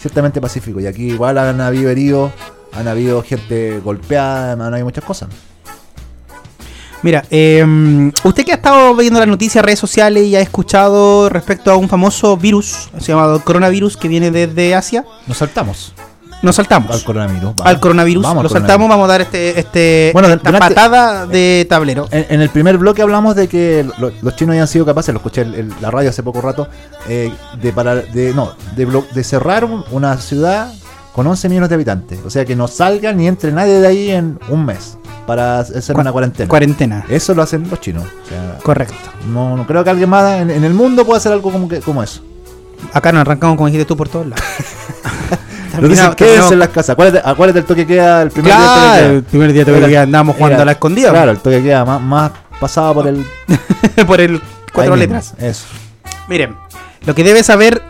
[0.00, 0.78] ciertamente pacífico.
[0.78, 2.30] Y aquí igual han habido heridos,
[2.72, 5.28] han habido gente golpeada, han habido muchas cosas.
[7.02, 7.64] Mira, eh,
[8.24, 11.88] usted que ha estado viendo las noticias, redes sociales y ha escuchado respecto a un
[11.88, 15.92] famoso virus, se llamado coronavirus, que viene desde Asia, Nos saltamos
[16.40, 17.42] nos saltamos al coronavirus.
[17.56, 17.66] vamos.
[17.66, 18.68] al coronavirus, Vamos al lo coronavirus.
[18.70, 22.06] saltamos, vamos a dar este, este Bueno, esta durante- patada de tablero.
[22.12, 25.18] En, en el primer bloque hablamos de que lo- los chinos habían sido capaces, lo
[25.18, 26.68] escuché en la radio hace poco rato,
[27.08, 30.72] eh, de parar, de no, de, blo- de cerrar un- una ciudad
[31.12, 32.20] con 11 millones de habitantes.
[32.24, 34.96] O sea que no salga ni entre nadie de ahí en un mes
[35.28, 36.48] para hacer una cuarentena.
[36.48, 38.02] Cuarentena, Eso lo hacen los chinos.
[38.24, 38.94] O sea, correcto.
[39.30, 41.80] no, no creo que alguien más en, en el mundo pueda hacer algo como, que,
[41.80, 42.22] como eso.
[42.94, 44.42] Acá nos arrancamos, como dijiste tú, por todos lados.
[45.80, 46.90] Nos dicen quédense en las casas.
[46.90, 49.30] Acuérdate, acuérdate el toque que queda el primer día Claro, toque el queda.
[49.30, 51.62] primer día de que Era- andábamos jugando era- a la escondida Claro, el toque que
[51.62, 53.24] queda más, más pasado por el.
[54.08, 54.40] por el
[54.72, 55.34] cuatro ahí letras.
[55.34, 55.66] mismo, Eso.
[56.28, 56.56] Miren,
[57.06, 57.80] lo que debes saber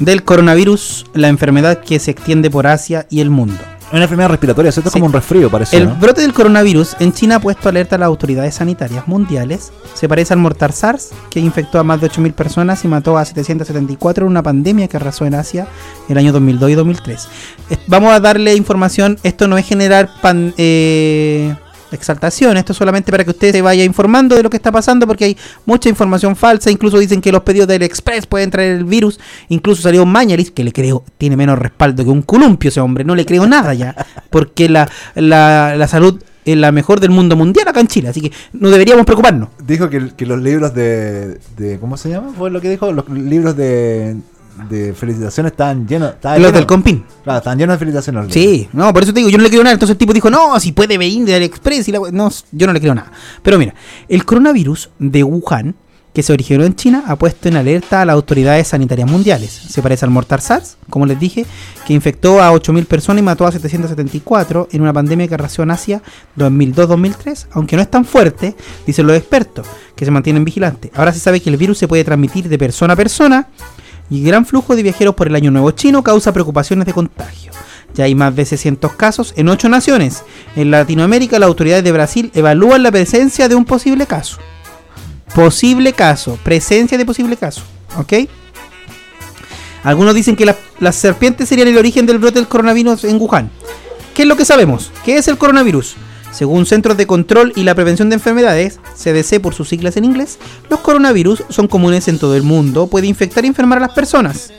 [0.00, 3.58] del coronavirus, la enfermedad que se extiende por Asia y el mundo.
[3.92, 4.88] Una enfermedad respiratoria, ¿cierto?
[4.88, 4.98] Es Sí.
[4.98, 5.76] como un resfrío, parece.
[5.76, 5.94] El ¿no?
[5.94, 9.72] brote del coronavirus en China ha puesto alerta a las autoridades sanitarias mundiales.
[9.94, 13.24] Se parece al mortal SARS, que infectó a más de 8.000 personas y mató a
[13.24, 15.68] 774 en una pandemia que arrasó en Asia
[16.08, 17.28] en el año 2002 y 2003.
[17.70, 19.18] Es- Vamos a darle información.
[19.22, 21.54] Esto no es generar pan- eh,
[21.96, 25.06] exaltación, esto es solamente para que usted se vaya informando de lo que está pasando,
[25.06, 26.70] porque hay mucha información falsa.
[26.70, 29.18] Incluso dicen que los pedidos del Express pueden traer el virus.
[29.48, 33.04] Incluso salió Mañalis, que le creo, tiene menos respaldo que un columpio ese hombre.
[33.04, 33.94] No le creo nada ya,
[34.30, 38.32] porque la, la, salud es la mejor del mundo mundial acá en Chile, así que
[38.52, 39.48] no deberíamos preocuparnos.
[39.66, 41.38] Dijo que, los libros de-
[41.80, 42.32] ¿Cómo se llama?
[42.36, 42.92] Fue lo que dijo.
[42.92, 44.16] Los libros de,
[44.68, 46.10] de felicitaciones estaban llenos.
[46.14, 47.04] estaban Los llenos- del Compin.
[47.24, 48.32] Claro, estaban llenos de felicitaciones.
[48.32, 49.74] Sí, no, por eso te digo, yo no le creo nada.
[49.74, 51.88] Entonces el tipo dijo, no, si puede venir del Express.
[51.88, 53.10] Y la no, yo no le creo nada.
[53.42, 53.74] Pero mira,
[54.08, 55.74] el coronavirus de Wuhan,
[56.14, 59.50] que se originó en China, ha puesto en alerta a las autoridades sanitarias mundiales.
[59.50, 61.44] Se parece al mortal SARS, como les dije,
[61.86, 65.72] que infectó a 8.000 personas y mató a 774 en una pandemia que arrasó en
[65.72, 66.00] Asia
[66.38, 67.48] 2002-2003.
[67.52, 70.90] Aunque no es tan fuerte, dicen los expertos, que se mantienen vigilantes.
[70.94, 73.48] Ahora se sabe que el virus se puede transmitir de persona a persona
[74.10, 77.52] y gran flujo de viajeros por el año nuevo chino causa preocupaciones de contagio.
[77.94, 80.22] Ya hay más de 600 casos en 8 naciones.
[80.54, 84.38] En Latinoamérica, las autoridades de Brasil evalúan la presencia de un posible caso.
[85.34, 87.62] Posible caso, presencia de posible caso.
[87.98, 88.28] ¿Ok?
[89.82, 93.50] Algunos dicen que la- las serpientes serían el origen del brote del coronavirus en Wuhan.
[94.14, 94.90] ¿Qué es lo que sabemos?
[95.04, 95.94] ¿Qué es el coronavirus?
[96.36, 100.38] Según Centros de Control y la Prevención de Enfermedades, CDC por sus siglas en inglés,
[100.68, 104.52] los coronavirus son comunes en todo el mundo, puede infectar y enfermar a las personas.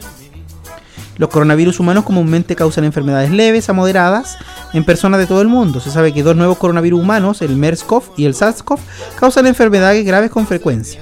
[1.17, 4.39] Los coronavirus humanos comúnmente causan enfermedades leves a moderadas
[4.73, 5.79] en personas de todo el mundo.
[5.79, 8.79] Se sabe que dos nuevos coronavirus humanos, el MERS-CoV y el SARS-CoV,
[9.19, 10.99] causan enfermedades graves con frecuencia.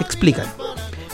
[0.00, 0.44] Explican.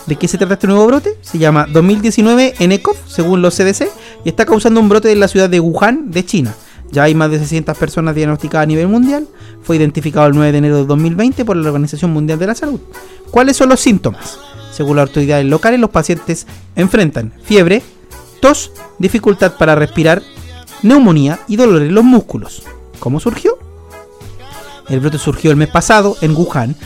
[0.07, 1.17] ¿De qué se trata este nuevo brote?
[1.21, 3.87] Se llama 2019 NCOV, según los CDC,
[4.25, 6.53] y está causando un brote en la ciudad de Wuhan, de China.
[6.95, 9.27] Ya hay más de 600 personas diagnosticadas a nivel mundial.
[9.65, 12.79] Fue identificado el 9 de enero de 2020 por la Organización Mundial de la Salud.
[13.33, 14.39] ¿Cuáles son los síntomas?
[14.71, 17.83] Según las autoridades locales, los pacientes enfrentan fiebre,
[18.41, 18.71] tos,
[19.01, 20.23] dificultad para respirar,
[20.85, 22.63] neumonía y dolor en los músculos.
[23.01, 23.59] ¿Cómo surgió?
[24.89, 26.77] El brote surgió el mes pasado en Wuhan,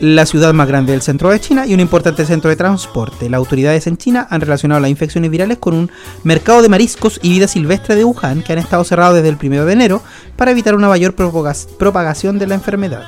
[0.00, 3.30] la ciudad más grande del centro de China y un importante centro de transporte.
[3.30, 5.90] Las autoridades en China han relacionado las infecciones virales con un
[6.22, 9.64] mercado de mariscos y vida silvestre de Wuhan que han estado cerrados desde el 1
[9.64, 10.02] de enero
[10.36, 13.04] para evitar una mayor propaga- propagación de la enfermedad.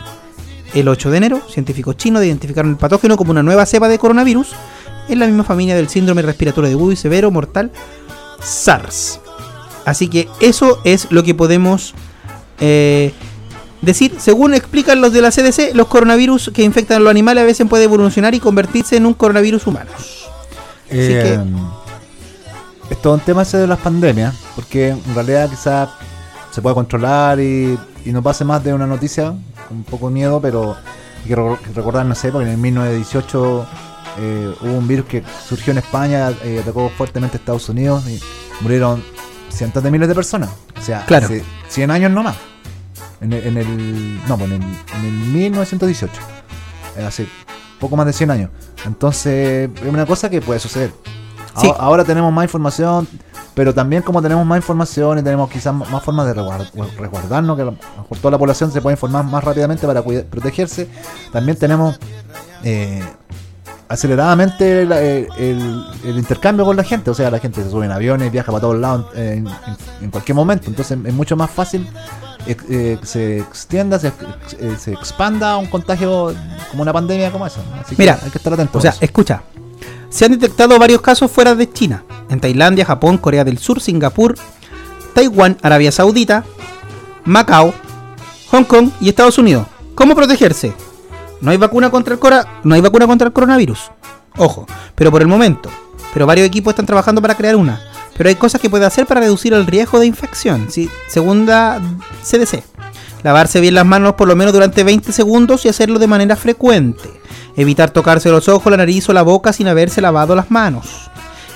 [0.74, 4.48] El 8 de enero, científicos chinos identificaron el patógeno como una nueva cepa de coronavirus
[5.08, 7.70] en la misma familia del síndrome respiratorio agudo y severo mortal
[8.42, 9.20] SARS.
[9.84, 11.94] Así que eso es lo que podemos
[12.60, 13.12] eh,
[13.80, 14.16] decir.
[14.18, 17.66] Según explican los de la CDC, los coronavirus que infectan a los animales a veces
[17.68, 19.90] pueden evolucionar y convertirse en un coronavirus humano.
[20.90, 21.38] Eh,
[22.90, 25.90] Es todo un tema ese de las pandemias, porque en realidad quizás
[26.50, 29.34] se puede controlar y, y no pase más de una noticia,
[29.70, 30.74] un poco de miedo, pero
[31.22, 33.66] hay que recor- recordar, no sé, porque en el 1918
[34.20, 38.18] eh, hubo un virus que surgió en España, eh, atacó fuertemente a Estados Unidos y
[38.62, 39.04] murieron
[39.50, 40.48] cientos de miles de personas.
[40.78, 41.26] O sea, Claro.
[41.26, 42.36] hace 100 años no más.
[43.20, 46.12] En el, en el- no, en el, en el 1918.
[46.96, 47.26] Eh, hace
[47.80, 48.50] poco más de 100 años.
[48.86, 50.92] Entonces, es una cosa que puede suceder.
[51.60, 51.72] Sí.
[51.78, 53.08] Ahora, tenemos más información,
[53.54, 58.16] pero también como tenemos más información y tenemos quizás más formas de resguard- resguardarnos, que
[58.20, 60.88] toda la población se puede informar más rápidamente para protegerse,
[61.32, 61.98] también tenemos
[62.62, 63.02] eh,
[63.88, 67.92] aceleradamente eh, el, el intercambio con la gente, o sea, la gente se sube en
[67.92, 69.54] aviones, viaja para todos lados eh, en, en-
[70.02, 71.88] en cualquier momento, entonces es mucho más fácil
[72.48, 76.34] ex- eh, se extienda, se, eh, se expanda un contagio
[76.70, 77.60] como una pandemia como esa.
[77.80, 78.78] Así que Mira, hay que estar atentos.
[78.78, 79.42] O sea, escucha.
[80.10, 82.02] Se han detectado varios casos fuera de China.
[82.30, 84.34] En Tailandia, Japón, Corea del Sur, Singapur,
[85.14, 86.44] Taiwán, Arabia Saudita,
[87.24, 87.72] Macao,
[88.50, 89.66] Hong Kong y Estados Unidos.
[89.94, 90.72] ¿Cómo protegerse?
[91.40, 93.90] No hay vacuna contra el cora no hay vacuna contra el coronavirus.
[94.36, 95.70] Ojo, pero por el momento.
[96.14, 97.80] Pero varios equipos están trabajando para crear una.
[98.18, 100.66] Pero hay cosas que puede hacer para reducir el riesgo de infección.
[100.68, 100.90] ¿sí?
[101.06, 101.80] Segunda
[102.22, 102.64] CDC.
[103.22, 107.08] Lavarse bien las manos por lo menos durante 20 segundos y hacerlo de manera frecuente.
[107.56, 111.10] Evitar tocarse los ojos, la nariz o la boca sin haberse lavado las manos.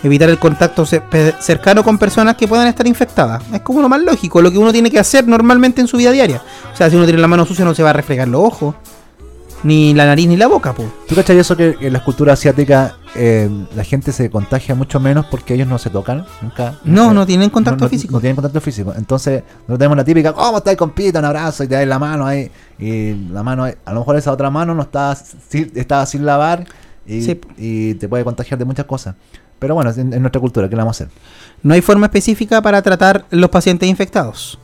[0.04, 3.42] Evitar el contacto cercano con personas que puedan estar infectadas.
[3.52, 6.10] Es como lo más lógico, lo que uno tiene que hacer normalmente en su vida
[6.10, 6.42] diaria.
[6.72, 8.74] O sea, si uno tiene la mano sucia no se va a refregar los ojos.
[9.64, 10.88] Ni la nariz ni la boca, pues.
[11.06, 15.26] ¿Tú cachai eso que en las culturas asiáticas eh, la gente se contagia mucho menos
[15.26, 16.24] porque ellos no se tocan?
[16.40, 16.78] Nunca.
[16.84, 18.12] No, nunca- no tienen contacto no- no- físico.
[18.14, 18.94] No tienen contacto físico.
[18.96, 21.18] Entonces, nosotros tenemos la típica, ¿cómo estás, compita?
[21.18, 22.50] Un abrazo y te das la mano ahí.
[22.78, 25.16] Y la mano, ahí- a lo mejor esa otra mano no está,
[25.74, 26.64] estaba sin lavar
[27.06, 27.40] y, Sí.
[27.58, 29.14] y te puede contagiar de muchas cosas.
[29.58, 31.14] Pero bueno, en, nuestra cultura, ¿qué le vamos a hacer?
[31.62, 34.58] No hay forma específica para tratar los pacientes infectados.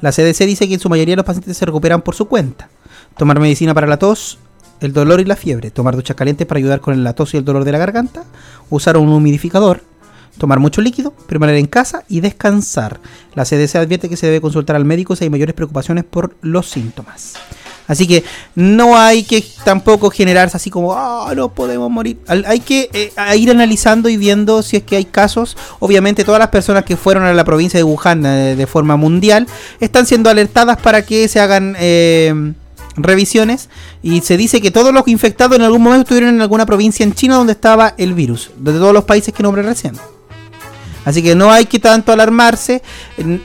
[0.00, 2.68] La CDC dice que en su mayoría los pacientes se recuperan por su cuenta.
[3.16, 4.38] Tomar medicina para la tos,
[4.80, 5.70] el dolor y la fiebre.
[5.70, 8.24] Tomar duchas calientes para ayudar con la tos y el dolor de la garganta.
[8.70, 9.82] Usar un humidificador.
[10.38, 13.00] Tomar mucho líquido, permanecer en casa y descansar.
[13.34, 16.68] La CDC advierte que se debe consultar al médico si hay mayores preocupaciones por los
[16.70, 17.34] síntomas.
[17.88, 18.22] Así que
[18.54, 22.18] no hay que tampoco generarse así como, ah, no podemos morir.
[22.26, 25.56] Hay que eh, ir analizando y viendo si es que hay casos.
[25.80, 29.46] Obviamente todas las personas que fueron a la provincia de Wuhan eh, de forma mundial
[29.80, 31.74] están siendo alertadas para que se hagan...
[31.80, 32.52] Eh,
[33.02, 33.68] revisiones
[34.02, 37.14] y se dice que todos los infectados en algún momento estuvieron en alguna provincia en
[37.14, 39.94] China donde estaba el virus, de todos los países que nombré recién.
[41.08, 42.82] Así que no hay que tanto alarmarse,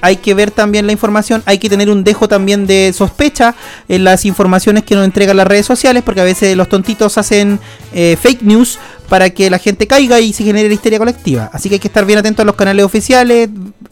[0.01, 3.55] hay que ver también la información, hay que tener un dejo también de sospecha
[3.87, 7.61] en las informaciones que nos entregan las redes sociales, porque a veces los tontitos hacen
[7.93, 11.49] eh, fake news para que la gente caiga y se genere la histeria colectiva.
[11.53, 13.47] Así que hay que estar bien atentos a los canales oficiales,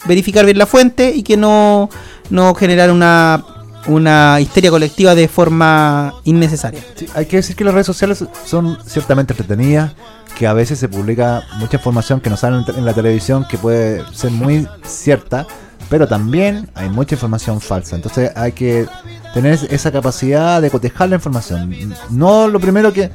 [0.05, 1.89] verificar bien la fuente y que no,
[2.29, 3.45] no generar una
[3.87, 6.81] una histeria colectiva de forma innecesaria.
[7.15, 9.93] hay que decir que las redes sociales son ciertamente entretenidas,
[10.37, 14.03] que a veces se publica mucha información que no sale en la televisión que puede
[14.13, 15.47] ser muy cierta,
[15.89, 17.95] pero también hay mucha información falsa.
[17.95, 18.87] Entonces hay que
[19.33, 21.93] tener esa capacidad de cotejar la información.
[22.09, 23.11] No lo primero que...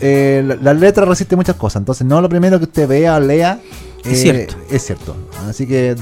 [0.00, 3.60] Eh, la, letra resiste muchas cosas, entonces no lo primero que usted vea o lea
[4.04, 4.56] es cierto.
[4.70, 5.16] Es cierto.
[5.48, 5.96] Así que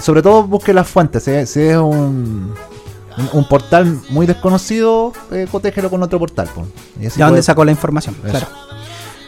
[0.00, 1.24] sobre todo busque las fuentes.
[1.24, 2.54] Si es un,
[3.32, 6.48] un, portal muy desconocido, eh, cotégelo con otro portal.
[6.96, 8.16] ¿De dónde sacó la información?
[8.22, 8.46] Claro.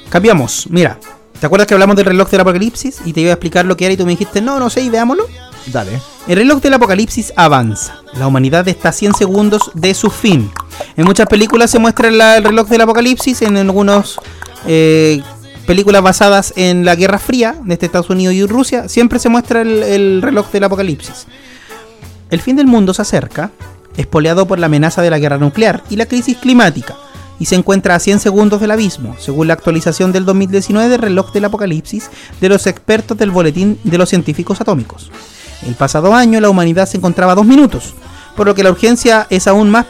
[0.09, 0.67] Cambiamos.
[0.71, 0.99] Mira,
[1.39, 3.01] ¿te acuerdas que hablamos del reloj del apocalipsis?
[3.05, 4.83] Y te iba a explicar lo que era y tú me dijiste, no, no sé,
[4.83, 5.27] y veámoslo.
[5.67, 6.01] Dale.
[6.27, 8.01] El reloj del apocalipsis avanza.
[8.15, 10.51] La humanidad está a 100 segundos de su fin.
[10.97, 14.19] En muchas películas se muestra el reloj del apocalipsis, en algunas
[14.67, 15.23] eh,
[15.67, 19.63] películas basadas en la Guerra Fría de este Estados Unidos y Rusia, siempre se muestra
[19.63, 21.27] el, el reloj del apocalipsis.
[22.31, 23.51] El fin del mundo se acerca,
[23.97, 26.97] espoleado por la amenaza de la guerra nuclear y la crisis climática
[27.39, 31.33] y se encuentra a 100 segundos del abismo, según la actualización del 2019 del reloj
[31.33, 32.11] del apocalipsis
[32.41, 35.11] de los expertos del Boletín de los Científicos Atómicos.
[35.67, 37.95] El pasado año la humanidad se encontraba a dos minutos,
[38.37, 39.87] por lo que la urgencia es aún más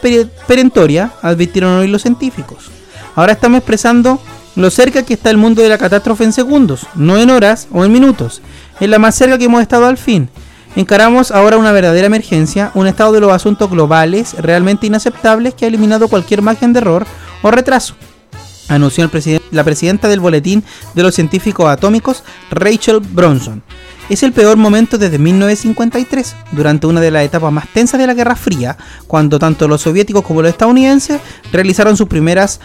[0.47, 2.69] perentoria, advirtieron hoy los científicos.
[3.15, 4.19] Ahora estamos expresando
[4.55, 7.85] lo cerca que está el mundo de la catástrofe en segundos, no en horas o
[7.85, 8.41] en minutos.
[8.79, 10.29] Es la más cerca que hemos estado al fin.
[10.75, 15.69] Encaramos ahora una verdadera emergencia, un estado de los asuntos globales realmente inaceptables que ha
[15.69, 17.05] eliminado cualquier margen de error
[17.41, 17.95] o retraso,
[18.67, 19.09] anunció
[19.51, 20.63] la presidenta del Boletín
[20.93, 23.63] de los Científicos Atómicos, Rachel Bronson.
[24.09, 28.13] Es el peor momento desde 1953, durante una de las etapas más tensas de la
[28.13, 28.77] Guerra Fría,
[29.07, 31.19] cuando tanto los soviéticos como los estadounidenses
[31.51, 32.59] realizaron sus primeras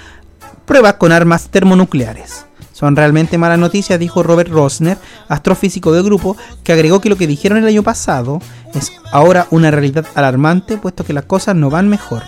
[0.71, 2.47] pruebas con armas termonucleares.
[2.73, 7.27] Son realmente malas noticias, dijo Robert Rosner, astrofísico del grupo, que agregó que lo que
[7.27, 8.39] dijeron el año pasado
[8.73, 12.23] es ahora una realidad alarmante, puesto que las cosas no van mejor.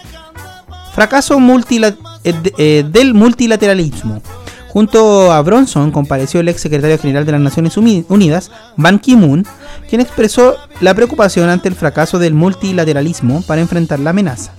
[0.92, 1.38] Fracaso
[1.70, 1.94] eh,
[2.58, 4.20] eh, del multilateralismo.
[4.70, 9.46] Junto a Bronson compareció el ex secretario general de las Naciones Unidas, Ban Ki-moon,
[9.88, 14.50] quien expresó la preocupación ante el fracaso del multilateralismo para enfrentar la amenaza.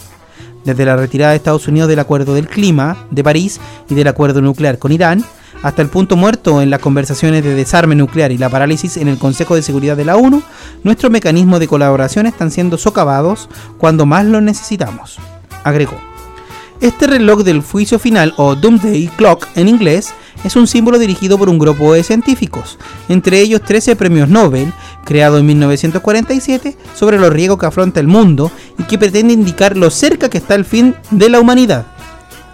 [0.66, 3.60] Desde la retirada de Estados Unidos del Acuerdo del Clima de París
[3.90, 5.24] y del Acuerdo Nuclear con Irán,
[5.64, 9.18] hasta el punto muerto en las conversaciones de desarme nuclear y la parálisis en el
[9.18, 10.44] Consejo de Seguridad de la ONU,
[10.84, 15.20] nuestros mecanismos de colaboración están siendo socavados cuando más los necesitamos,
[15.64, 15.98] agregó.
[16.82, 21.50] Este reloj del juicio final o Doomsday Clock en inglés es un símbolo dirigido por
[21.50, 22.78] un grupo de científicos,
[23.10, 24.74] entre ellos 13 premios Nobel,
[25.06, 29.90] creado en 1947, sobre los riesgos que afronta el mundo y que pretende indicar lo
[29.90, 31.86] cerca que está el fin de la humanidad.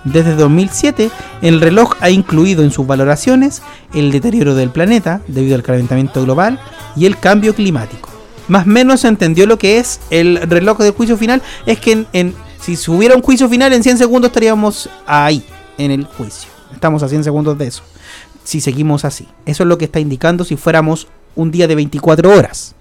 [0.03, 1.09] Desde 2007,
[1.41, 3.61] el reloj ha incluido en sus valoraciones
[3.93, 6.59] el deterioro del planeta debido al calentamiento global
[6.95, 8.09] y el cambio climático.
[8.47, 12.05] Más o menos se entendió lo que es el reloj del juicio final, es que
[12.13, 15.43] en si hubiera un juicio final, en 100 segundos estaríamos ahí,
[15.77, 16.58] en el juicio.
[16.73, 17.83] Estamos a 100 segundos de eso.
[18.43, 19.27] Si seguimos así.
[19.45, 22.75] Eso es lo que está indicando si fuéramos un día de 24 horas.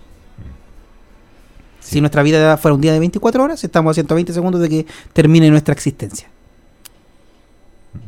[1.81, 4.86] Si nuestra vida fuera un día de 24 horas, estamos a 120 segundos de que
[5.12, 6.28] termine nuestra existencia.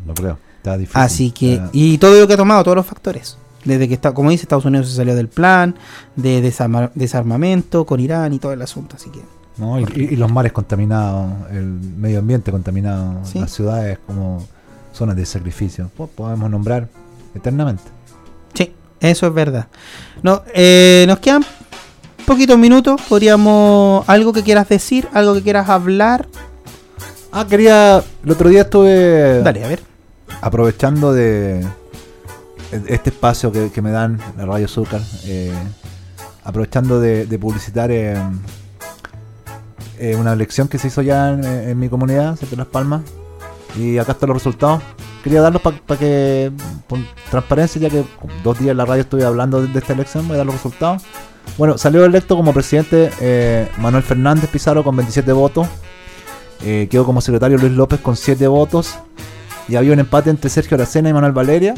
[0.07, 0.39] No creo.
[0.59, 1.01] Está difícil.
[1.01, 3.39] Así que, y todo lo que ha tomado, todos los factores.
[3.65, 5.75] Desde que está, como dice, Estados Unidos se salió del plan
[6.17, 6.43] de
[6.95, 8.97] desarmamento con Irán y todo el asunto.
[8.97, 9.21] Así que.
[9.95, 14.47] Y, los mares contaminados, el medio ambiente contaminado, las ciudades como
[15.01, 15.91] zonas de sacrificio.
[16.15, 16.87] podemos nombrar
[17.35, 17.85] eternamente.
[18.53, 19.67] Sí, eso es verdad.
[20.23, 21.43] No, eh, nos quedan
[22.27, 23.01] poquitos minutos.
[23.09, 24.07] Podríamos.
[24.07, 25.09] ¿Algo que quieras decir?
[25.15, 26.29] ¿Algo que quieras hablar?
[27.33, 28.05] Ah, quería.
[28.23, 29.41] El otro día estuve.
[29.43, 29.81] Dale, a ver.
[30.43, 31.67] Aprovechando de.
[32.87, 35.55] este espacio que, me dan la Radio Azúcar, eh,
[36.45, 38.21] aprovechando de, publicitar eh,
[40.19, 43.01] una elección que se hizo ya en, mi comunidad, de Las Palmas,
[43.77, 44.83] y acá están los resultados.
[45.23, 46.51] Quería darlos para que,
[46.89, 48.05] con transparencia, ya que
[48.43, 51.03] dos días en la radio estuve hablando de, esta elección, voy a dar los resultados.
[51.59, 55.69] Bueno, salió electo como presidente Manuel Fernández Pizarro con 27 votos.
[56.61, 58.95] quedó como secretario Luis López con 7 votos
[59.69, 61.75] y había un empate entre Sergio Aracena y Manuel Valeria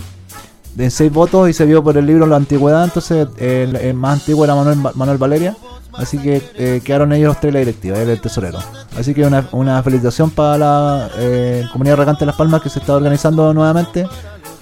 [0.74, 4.44] de seis votos y se vio por el libro La Antigüedad, entonces el, más antiguo
[4.44, 5.56] era Manuel, Manuel Valeria,
[5.92, 8.58] así que eh, quedaron ellos los tres la directiva, el tesorero.
[8.96, 12.78] Así que una, una felicitación para la eh, comunidad regante de Las Palmas que se
[12.78, 14.06] está organizando nuevamente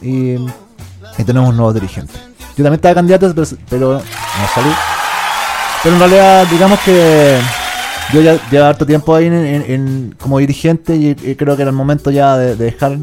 [0.03, 0.37] y,
[1.27, 2.17] tenemos nuevos dirigentes.
[2.57, 3.35] Yo también estaba candidato,
[3.69, 4.01] pero, no
[4.55, 4.71] salí.
[5.83, 7.39] Pero en realidad, digamos que
[8.15, 12.11] yo ya llevo harto tiempo ahí en, como dirigente y, creo que era el momento
[12.11, 12.97] ya de dejar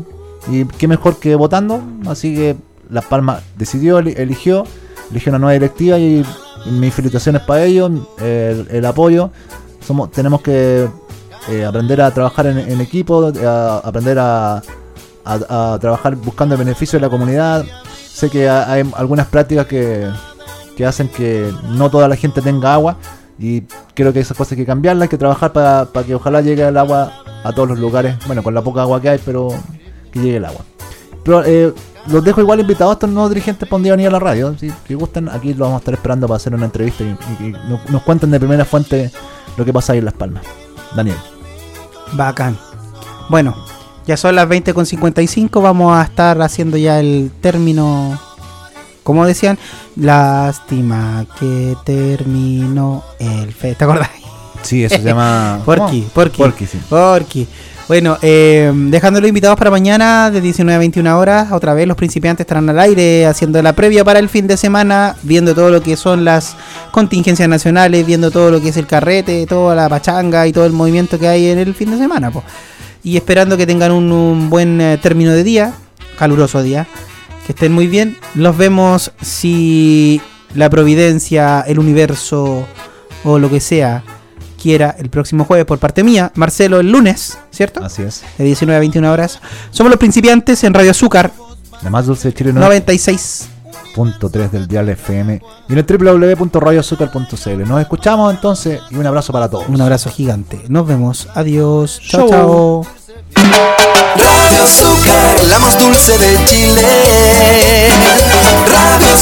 [0.49, 1.83] y qué mejor que votando.
[2.07, 2.55] Así que
[2.89, 4.65] La Palma decidió, eligió,
[5.11, 6.25] eligió una nueva directiva y
[6.65, 9.31] mis felicitaciones para ellos, el, apoyo.
[9.85, 10.87] Somos, tenemos que
[11.49, 13.31] eh, aprender a trabajar en, equipo,
[13.83, 14.61] aprender a,
[15.79, 17.65] trabajar buscando el beneficio de la comunidad.
[17.93, 20.09] Sé que hay algunas prácticas que,
[20.75, 22.97] que hacen que no toda la gente tenga agua
[23.39, 23.61] y
[23.93, 26.77] creo que esas cosas hay que cambiarlas, hay que trabajar para que ojalá llegue el
[26.77, 28.15] agua a todos los lugares.
[28.25, 29.49] Bueno, con la poca agua que hay, pero
[30.11, 30.61] que llegue el agua.
[31.23, 31.73] Pero eh,
[32.09, 34.55] los dejo igual invitados a estos nuevos dirigentes para un día venir a la radio.
[34.57, 37.53] Si, gustan, aquí los vamos a estar esperando para hacer una entrevista y,
[37.89, 39.11] nos, cuenten de primera fuente
[39.57, 40.43] lo que pasa ahí en Las Palmas.
[40.95, 41.17] Daniel.
[42.13, 42.57] Bacán.
[43.29, 43.55] Bueno,
[44.05, 48.17] ya son las 20.55, vamos a estar haciendo ya el término,
[49.03, 49.57] como decían,
[49.97, 53.75] lástima que terminó el fe.
[53.75, 54.09] ¿Te acordás?
[54.61, 55.61] Sí, eso se llama...
[55.65, 56.37] Porky, Porky.
[56.37, 56.79] Porky, sí.
[56.89, 57.47] Porky.
[57.87, 61.53] Bueno, eh, dejándolo invitados para mañana de 19 a 21 horas.
[61.53, 65.15] Otra vez los principiantes estarán al aire haciendo la previa para el fin de semana,
[65.23, 66.57] viendo todo lo que son las
[66.91, 70.73] contingencias nacionales, viendo todo lo que es el carrete, toda la pachanga y todo el
[70.73, 72.29] movimiento que hay en el fin de semana.
[73.03, 75.73] Y esperando que tengan un, buen eh, término de día,
[76.19, 76.87] caluroso día.
[77.45, 78.17] Que estén muy bien.
[78.35, 80.21] Los vemos si
[80.53, 82.67] la providencia, el universo
[83.23, 84.03] o lo que sea
[84.61, 86.31] quiera el próximo jueves por parte mía.
[86.35, 87.83] Marcelo el lunes, ¿cierto?
[87.83, 88.23] Así es.
[88.37, 89.39] De 19 a 21 horas.
[89.71, 91.31] Somos los principiantes en Radio Azúcar.
[91.81, 92.53] La más dulce de Chile.
[92.53, 97.67] 96.3 del Dial FM y en el www.radioazúcar.cl.
[97.67, 99.67] Nos escuchamos entonces y un abrazo para todos.
[99.67, 100.61] Un abrazo gigante.
[100.69, 101.27] Nos vemos.
[101.33, 101.99] Adiós.
[102.07, 102.87] Chao, chao.
[103.35, 107.89] Radio Azúcar, la más dulce de Chile.
[108.71, 109.13] Radio